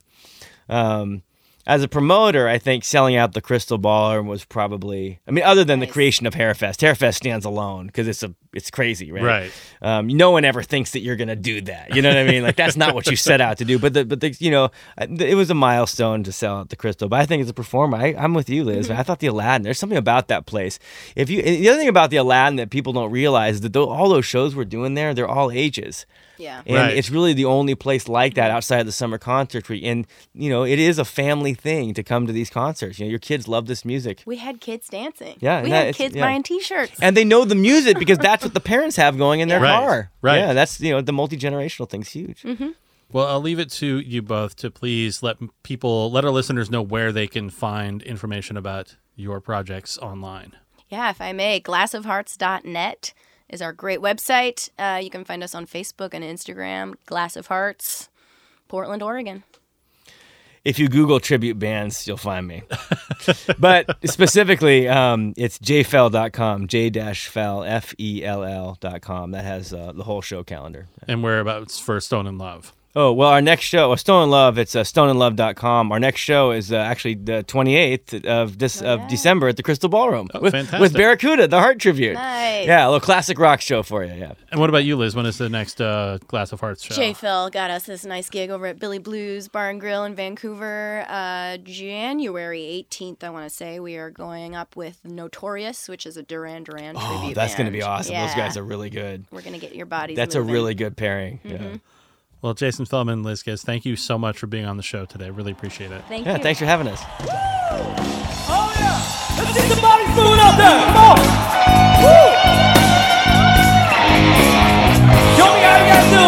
[0.68, 1.22] Um,
[1.66, 5.18] as a promoter, I think selling out the Crystal Ballroom was probably.
[5.26, 8.70] I mean, other than the creation of Harefest, Harefest stands alone because it's a it's
[8.70, 9.22] crazy, right?
[9.22, 9.52] Right.
[9.82, 11.94] Um, no one ever thinks that you're gonna do that.
[11.94, 12.42] You know what I mean?
[12.42, 13.78] Like that's not what you set out to do.
[13.78, 17.08] But the but the you know it was a milestone to sell out the Crystal.
[17.08, 18.90] But I think as a performer, I, I'm with you, Liz.
[18.90, 19.62] I thought the Aladdin.
[19.62, 20.78] There's something about that place.
[21.14, 23.88] If you the other thing about the Aladdin that people don't realize is that tho-
[23.88, 26.06] all those shows we're doing there, they're all ages.
[26.38, 26.60] Yeah.
[26.66, 26.94] And Right.
[26.96, 29.68] it's really the only place like that outside of the summer concert.
[29.70, 32.98] Where, and you know, it is a family thing to come to these concerts.
[32.98, 35.36] You know, your kids love this music, We had kids dancing.
[35.40, 36.22] Yeah, We and that- had kids yeah.
[36.26, 36.92] buying T-shirts.
[37.00, 39.78] and they know the music because that's what the parents have going in their Right,
[39.78, 40.10] car.
[40.22, 40.38] right.
[40.38, 42.44] Yeah, that's you know the multi generational thing's huge.
[43.12, 46.82] Well, I'll leave it to you both to please let people, let our listeners know
[46.82, 50.52] where they can find information about your projects online.
[50.88, 53.14] Yeah, if I may, glassofhearts.net
[53.48, 54.70] is our great website.
[54.78, 58.08] Uh, you can find us on Facebook and Instagram, Glass of Hearts,
[58.68, 59.44] Portland, Oregon.
[60.66, 62.64] If you Google tribute bands, you'll find me.
[63.58, 69.30] but specifically, um, it's jfell.com, j-fell, F-E-L-L dot com.
[69.30, 70.88] That has uh, the whole show calendar.
[71.06, 72.72] And whereabouts for Stone in Love.
[72.98, 75.92] Oh, well, our next show, uh, Stone in Love, it's uh, stoneandlove.com.
[75.92, 79.06] Our next show is uh, actually the 28th of this Oh, of.
[79.08, 80.80] December at the Crystal Ballroom Oh, with, fantastic.
[80.80, 82.14] with Barracuda, the Heart Tribute.
[82.14, 82.66] Nice.
[82.66, 84.32] Yeah, a little classic rock show for you, yeah.
[84.50, 85.14] And what about you, Liz?
[85.14, 86.94] When is the next uh, Glass of Hearts show?
[86.94, 90.14] J Fell got us this nice gig over at Billy Blues Bar and Grill in
[90.14, 91.04] Vancouver.
[91.06, 96.16] Uh, January 18th, I want to say, we are going up with Notorious, which is
[96.16, 98.14] a Duran Duran Oh, tribute that's going to be awesome.
[98.14, 99.26] Those guys are really good.
[99.30, 101.40] We're going to get your bodies That's a really good pairing.
[101.44, 101.74] Yeah.
[102.46, 105.30] Well, Jason Fellman, Liz Giz, thank you so much for being on the show today.
[105.30, 106.04] Really appreciate it.
[106.06, 106.42] Thank Yeah, you.
[106.44, 107.02] thanks for having us.
[107.02, 109.02] Oh yeah!
[109.36, 110.86] Let's see the bodies moving out there!
[110.86, 111.18] Come on!
[112.04, 112.22] Woo!
[115.34, 116.22] Show me how you guys do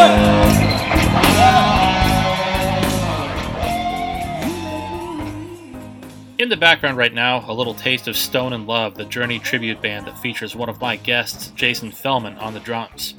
[6.34, 6.42] it!
[6.42, 9.80] In the background right now, a little taste of Stone in Love, the Journey tribute
[9.80, 13.14] band that features one of my guests, Jason Fellman, on the drums.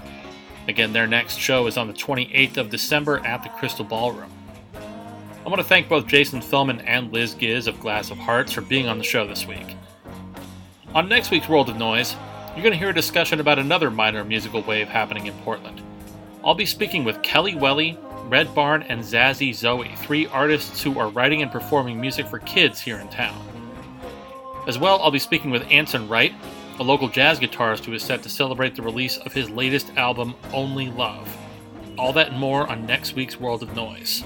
[0.69, 4.29] Again, their next show is on the 28th of December at the Crystal Ballroom.
[4.75, 8.61] I want to thank both Jason Fellman and Liz Giz of Glass of Hearts for
[8.61, 9.75] being on the show this week.
[10.93, 12.15] On next week's World of Noise,
[12.53, 15.81] you're going to hear a discussion about another minor musical wave happening in Portland.
[16.43, 21.09] I'll be speaking with Kelly Welly, Red Barn, and Zazzy Zoe, three artists who are
[21.09, 23.43] writing and performing music for kids here in town.
[24.67, 26.35] As well, I'll be speaking with Anson Wright,
[26.79, 30.33] a local jazz guitarist who is set to celebrate the release of his latest album,
[30.53, 31.37] Only Love.
[31.97, 34.23] All that and more on next week's World of Noise.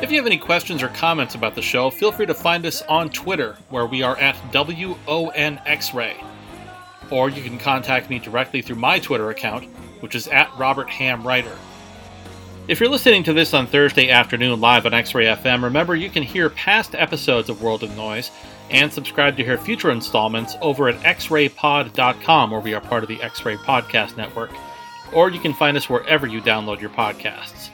[0.00, 2.82] If you have any questions or comments about the show, feel free to find us
[2.82, 6.24] on Twitter, where we are at WONXRay.
[7.10, 9.68] Or you can contact me directly through my Twitter account,
[10.00, 11.56] which is at Robert Ham Writer.
[12.68, 16.10] If you're listening to this on Thursday afternoon live on X Ray FM, remember you
[16.10, 18.32] can hear past episodes of World of Noise
[18.70, 23.22] and subscribe to hear future installments over at xraypod.com, where we are part of the
[23.22, 24.50] X Ray Podcast Network.
[25.12, 27.70] Or you can find us wherever you download your podcasts.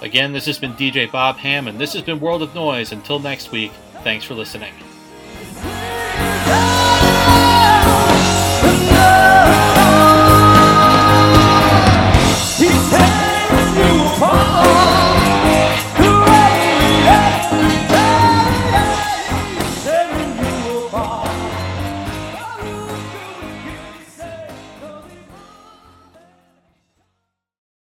[0.00, 2.92] Again, this has been DJ Bob Ham, and this has been World of Noise.
[2.92, 4.72] Until next week, thanks for listening.